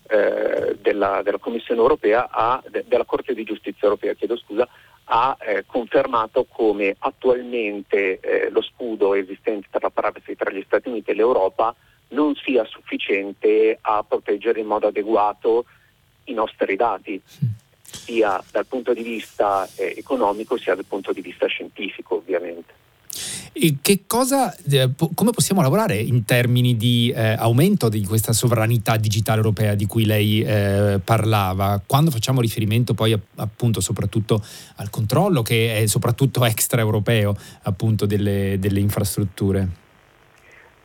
eh, 0.08 0.76
della, 0.80 1.22
della, 1.22 1.38
Commissione 1.38 1.80
europea, 1.80 2.28
ha, 2.30 2.62
de, 2.68 2.84
della 2.86 3.04
Corte 3.04 3.34
di 3.34 3.44
Giustizia 3.44 3.82
europea, 3.82 4.14
chiedo 4.14 4.36
scusa, 4.36 4.68
ha 5.10 5.36
eh, 5.40 5.64
confermato 5.66 6.44
come 6.44 6.94
attualmente 6.98 8.20
eh, 8.20 8.50
lo 8.50 8.60
scudo 8.60 9.14
esistente 9.14 9.68
per 9.70 9.82
la 9.82 9.90
privacy 9.90 10.34
tra 10.34 10.50
gli 10.50 10.62
Stati 10.66 10.88
Uniti 10.88 11.10
e 11.10 11.14
l'Europa 11.14 11.74
non 12.08 12.34
sia 12.34 12.64
sufficiente 12.64 13.78
a 13.80 14.04
proteggere 14.06 14.60
in 14.60 14.66
modo 14.66 14.88
adeguato 14.88 15.64
i 16.24 16.34
nostri 16.34 16.76
dati, 16.76 17.20
sia 17.80 18.42
dal 18.50 18.66
punto 18.66 18.92
di 18.92 19.02
vista 19.02 19.68
eh, 19.76 19.94
economico 19.96 20.58
sia 20.58 20.74
dal 20.74 20.84
punto 20.84 21.12
di 21.12 21.20
vista 21.20 21.46
scientifico 21.46 22.16
ovviamente. 22.16 22.86
Cosa, 24.06 24.54
eh, 24.70 24.90
come 25.14 25.30
possiamo 25.32 25.62
lavorare 25.62 25.96
in 25.96 26.24
termini 26.24 26.76
di 26.76 27.12
eh, 27.14 27.32
aumento 27.32 27.88
di 27.88 28.04
questa 28.04 28.32
sovranità 28.32 28.96
digitale 28.96 29.38
europea 29.38 29.74
di 29.74 29.86
cui 29.86 30.04
lei 30.04 30.40
eh, 30.40 31.00
parlava, 31.02 31.80
quando 31.84 32.10
facciamo 32.10 32.40
riferimento 32.40 32.94
poi 32.94 33.18
appunto 33.36 33.80
soprattutto 33.80 34.42
al 34.76 34.90
controllo 34.90 35.42
che 35.42 35.82
è 35.82 35.86
soprattutto 35.86 36.44
extraeuropeo 36.46 37.36
appunto 37.62 38.06
delle, 38.06 38.56
delle 38.58 38.80
infrastrutture? 38.80 39.86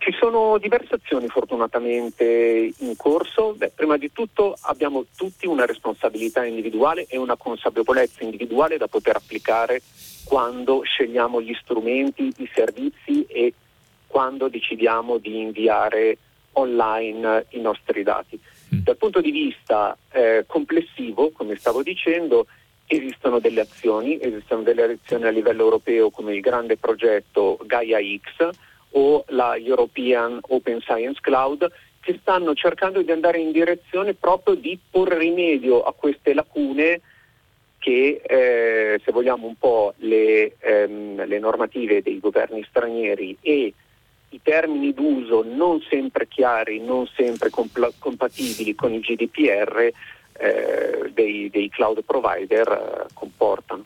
Ci 0.04 0.12
sono 0.20 0.58
diverse 0.58 0.96
azioni 0.96 1.30
fortunatamente 1.30 2.74
in 2.78 2.94
corso. 2.98 3.54
Beh, 3.54 3.72
prima 3.74 3.96
di 3.96 4.12
tutto 4.12 4.54
abbiamo 4.64 5.06
tutti 5.16 5.48
una 5.48 5.66
responsabilità 5.66 6.44
individuale 6.44 7.06
e 7.08 7.16
una 7.16 7.38
consapevolezza 7.38 8.22
individuale 8.22 8.76
da 8.76 8.90
poter 8.90 9.16
applicare 9.16 9.82
quando 10.26 10.82
scegliamo 10.82 11.42
gli 11.42 11.54
strumenti, 11.54 12.34
i 12.40 12.50
servizi 12.54 13.24
e 13.30 13.54
quando 14.06 14.50
decidiamo 14.50 15.20
di 15.20 15.40
inviare 15.40 16.18
online 16.52 17.46
i 17.52 17.62
nostri 17.62 18.04
dati. 18.04 18.38
Mm. 18.76 18.80
Dal 18.80 18.98
punto 18.98 19.22
di 19.22 19.32
vista 19.32 19.98
eh, 20.12 20.44
complessivo, 20.46 21.32
come 21.32 21.56
stavo 21.56 21.82
dicendo, 21.82 22.48
esistono 22.88 23.40
delle 23.40 23.62
azioni, 23.62 24.20
esistono 24.22 24.64
delle 24.64 25.00
azioni 25.02 25.28
a 25.28 25.30
livello 25.30 25.64
europeo 25.64 26.10
come 26.10 26.36
il 26.36 26.42
grande 26.42 26.76
progetto 26.76 27.58
Gaia 27.64 28.00
X, 28.00 28.50
o 28.94 29.24
la 29.30 29.56
European 29.58 30.40
Open 30.42 30.80
Science 30.82 31.20
Cloud 31.22 31.72
che 32.00 32.18
stanno 32.22 32.54
cercando 32.54 33.02
di 33.02 33.12
andare 33.12 33.40
in 33.40 33.52
direzione 33.52 34.14
proprio 34.14 34.56
di 34.56 34.78
porre 34.90 35.18
rimedio 35.18 35.84
a 35.84 35.94
queste 35.94 36.34
lacune 36.34 37.02
che 37.78 38.22
eh, 38.26 39.02
se 39.04 39.12
vogliamo 39.12 39.48
un 39.48 39.56
po' 39.58 39.94
le, 39.98 40.56
ehm, 40.60 41.26
le, 41.26 41.40
normative 41.40 42.02
dei 42.02 42.20
governi 42.20 42.66
stranieri 42.70 43.38
e 43.42 43.74
i 44.30 44.42
termini 44.42 44.94
d'uso 44.94 45.44
non 45.44 45.82
sempre 45.90 46.28
chiari, 46.28 46.80
non 46.80 47.08
sempre 47.08 47.50
compl- 47.50 47.94
compatibili 48.00 48.74
con 48.74 48.94
il 48.94 49.02
GDPR 49.02 49.92
eh, 50.34 51.12
dei, 51.14 51.50
dei, 51.50 51.70
cloud 51.70 52.04
provider 52.04 52.68
eh, 52.68 53.14
comportano 53.14 53.86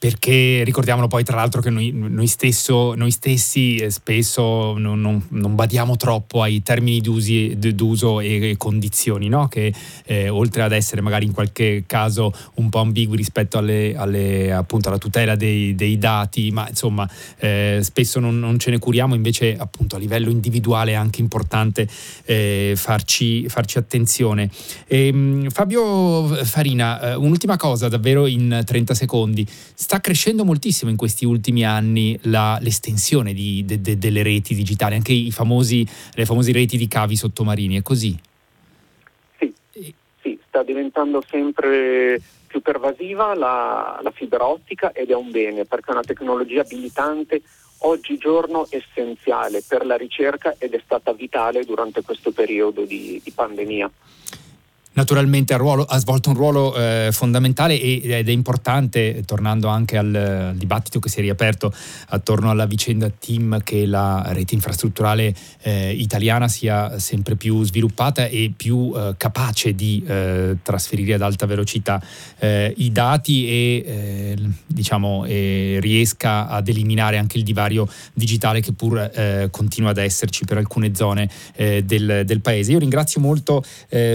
perché 0.00 0.62
ricordiamolo 0.64 1.08
poi 1.08 1.24
tra 1.24 1.36
l'altro 1.36 1.60
che 1.60 1.68
noi, 1.68 1.92
noi, 1.92 2.26
stesso, 2.26 2.94
noi 2.94 3.10
stessi 3.10 3.76
eh, 3.76 3.90
spesso 3.90 4.78
non, 4.78 4.98
non, 4.98 5.22
non, 5.28 5.54
badiamo 5.54 5.98
troppo 5.98 6.40
ai 6.40 6.62
termini 6.62 7.02
d'usi, 7.02 7.54
d'uso 7.58 8.18
e, 8.20 8.54
condizioni, 8.56 9.28
no? 9.28 9.48
che 9.48 9.74
eh, 10.06 10.30
oltre 10.30 10.62
ad 10.62 10.72
essere 10.72 11.02
magari 11.02 11.26
in 11.26 11.32
qualche 11.32 11.84
caso 11.86 12.32
un 12.54 12.70
po' 12.70 12.78
ambigui 12.78 13.14
rispetto 13.14 13.58
alle, 13.58 13.94
alle, 13.94 14.50
appunto, 14.54 14.88
alla 14.88 14.96
tutela 14.96 15.36
dei, 15.36 15.74
dei, 15.74 15.98
dati, 15.98 16.50
ma 16.50 16.66
insomma 16.66 17.06
eh, 17.36 17.80
spesso 17.82 18.20
non, 18.20 18.38
non, 18.38 18.58
ce 18.58 18.70
ne 18.70 18.78
curiamo, 18.78 19.14
invece 19.14 19.54
appunto 19.54 19.96
a 19.96 19.98
livello 19.98 20.30
individuale 20.30 20.92
è 20.92 20.94
anche 20.94 21.20
importante 21.20 21.86
eh, 22.24 22.72
farci, 22.74 23.46
farci, 23.50 23.76
attenzione. 23.76 24.48
E, 24.86 25.08
ehm, 25.08 25.50
Fabio 25.50 26.26
Farina, 26.42 27.10
eh, 27.10 27.14
un'ultima 27.16 27.58
cosa 27.58 27.88
davvero 27.88 28.24
in 28.24 28.62
30 28.64 28.94
secondi 28.94 29.46
sta 29.90 30.00
crescendo 30.00 30.44
moltissimo 30.44 30.88
in 30.88 30.96
questi 30.96 31.24
ultimi 31.24 31.64
anni 31.64 32.16
la, 32.22 32.56
l'estensione 32.60 33.32
di, 33.32 33.64
de, 33.64 33.80
de, 33.80 33.98
delle 33.98 34.22
reti 34.22 34.54
digitali, 34.54 34.94
anche 34.94 35.28
famosi, 35.32 35.84
le 36.14 36.24
famose 36.26 36.52
reti 36.52 36.76
di 36.76 36.86
cavi 36.86 37.16
sottomarini, 37.16 37.76
è 37.76 37.82
così? 37.82 38.16
Sì, 39.36 39.52
sì 40.22 40.38
sta 40.46 40.62
diventando 40.62 41.20
sempre 41.28 42.22
più 42.46 42.62
pervasiva 42.62 43.34
la, 43.34 43.98
la 44.00 44.12
fibra 44.12 44.46
ottica 44.46 44.92
ed 44.92 45.10
è 45.10 45.14
un 45.16 45.32
bene 45.32 45.64
perché 45.64 45.88
è 45.88 45.94
una 45.94 46.02
tecnologia 46.02 46.60
abilitante 46.60 47.42
oggigiorno 47.78 48.68
essenziale 48.70 49.60
per 49.66 49.84
la 49.84 49.96
ricerca 49.96 50.54
ed 50.56 50.72
è 50.72 50.80
stata 50.84 51.12
vitale 51.14 51.64
durante 51.64 52.02
questo 52.02 52.30
periodo 52.30 52.84
di, 52.84 53.20
di 53.24 53.30
pandemia 53.32 53.90
naturalmente 54.92 55.56
ruolo, 55.56 55.84
ha 55.84 55.98
svolto 55.98 56.30
un 56.30 56.36
ruolo 56.36 56.74
eh, 56.74 57.10
fondamentale 57.12 57.80
ed 57.80 58.28
è 58.28 58.32
importante, 58.32 59.22
tornando 59.24 59.68
anche 59.68 59.96
al, 59.96 60.14
al, 60.14 60.56
dibattito 60.56 60.98
che 60.98 61.08
si 61.08 61.18
è 61.18 61.20
riaperto 61.20 61.72
attorno 62.08 62.50
alla 62.50 62.66
vicenda 62.66 63.08
TIM, 63.08 63.60
che 63.62 63.86
la 63.86 64.24
rete 64.32 64.54
infrastrutturale 64.54 65.34
eh, 65.62 65.92
italiana 65.92 66.48
sia 66.48 66.98
sempre 66.98 67.36
più 67.36 67.62
sviluppata 67.62 68.26
e 68.26 68.52
più 68.56 68.92
eh, 68.94 69.14
capace 69.16 69.74
di 69.74 70.02
eh, 70.06 70.56
trasferire 70.62 71.14
ad 71.14 71.22
alta 71.22 71.46
velocità 71.46 72.02
eh, 72.38 72.74
i 72.76 72.90
dati 72.90 73.46
e 73.46 73.84
eh, 73.86 74.36
diciamo, 74.66 75.24
riesca 75.24 76.48
ad 76.48 76.68
eliminare 76.68 77.18
anche 77.18 77.38
il 77.38 77.44
divario 77.44 77.88
digitale 78.12 78.60
che 78.60 78.72
pur 78.72 79.48
continua 79.50 79.90
ad 79.90 79.98
esserci 79.98 80.44
per 80.44 80.56
alcune 80.56 80.94
zone 80.94 81.28
del, 81.56 82.22
del, 82.24 82.40
paese. 82.40 82.72
Io 82.72 82.78
ringrazio 82.78 83.20
molto 83.20 83.62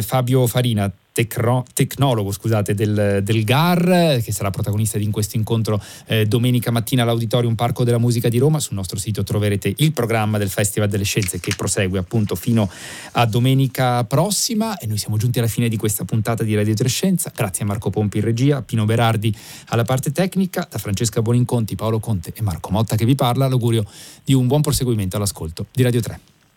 Fabio 0.02 0.48
Farini 0.48 0.65
Farina, 0.66 0.92
tecno, 1.12 1.64
tecnologo 1.76 2.32
scusate, 2.32 2.74
del, 2.74 3.20
del, 3.22 3.44
GAR, 3.44 4.20
che 4.20 4.32
sarà 4.32 4.50
protagonista 4.50 4.98
di 4.98 5.08
questo 5.12 5.38
incontro 5.38 5.80
eh, 6.08 6.26
domenica 6.26 6.72
mattina 6.72 7.04
all'Auditorium 7.04 7.54
Parco 7.54 7.84
della 7.84 8.00
Musica 8.00 8.30
di 8.30 8.40
Roma. 8.40 8.60
Sul 8.60 8.76
nostro 8.76 8.98
sito 8.98 9.22
troverete 9.22 9.72
il 9.78 9.92
programma 9.92 10.40
del 10.40 10.50
Festival 10.50 10.90
delle 10.90 11.04
Scienze 11.04 11.40
che 11.40 11.54
prosegue 11.56 12.00
appunto 12.00 12.34
fino 12.34 12.68
a 13.12 13.28
domenica 13.28 14.04
prossima 14.06 14.76
e 14.80 14.88
noi 14.88 14.98
siamo 14.98 15.18
giunti 15.18 15.38
alla 15.38 15.48
fine 15.48 15.70
di 15.70 15.78
questa 15.78 16.04
puntata 16.04 16.42
di 16.44 16.56
Radio 16.56 16.74
Trescenza. 16.74 17.32
Grazie 17.36 17.64
a 17.64 17.68
Marco 17.68 17.92
Pompi 17.92 18.18
in 18.18 18.24
regia, 18.24 18.64
Pino 18.64 18.86
Berardi 18.86 19.32
alla 19.68 19.84
parte 19.84 20.12
tecnica, 20.12 20.68
da 20.68 20.80
Francesca 20.80 21.22
Boninconti, 21.22 21.76
Paolo 21.76 22.00
Conte 22.00 22.34
e 22.34 22.42
Marco 22.42 22.72
Motta 22.72 22.96
che 22.96 23.06
vi 23.06 23.14
parla. 23.14 23.48
L'augurio 23.48 23.86
di 24.24 24.34
un 24.34 24.48
buon 24.48 24.62
proseguimento 24.62 25.16
all'ascolto 25.16 25.68
di 25.72 25.84
Radio 25.84 26.02
3. 26.02 26.35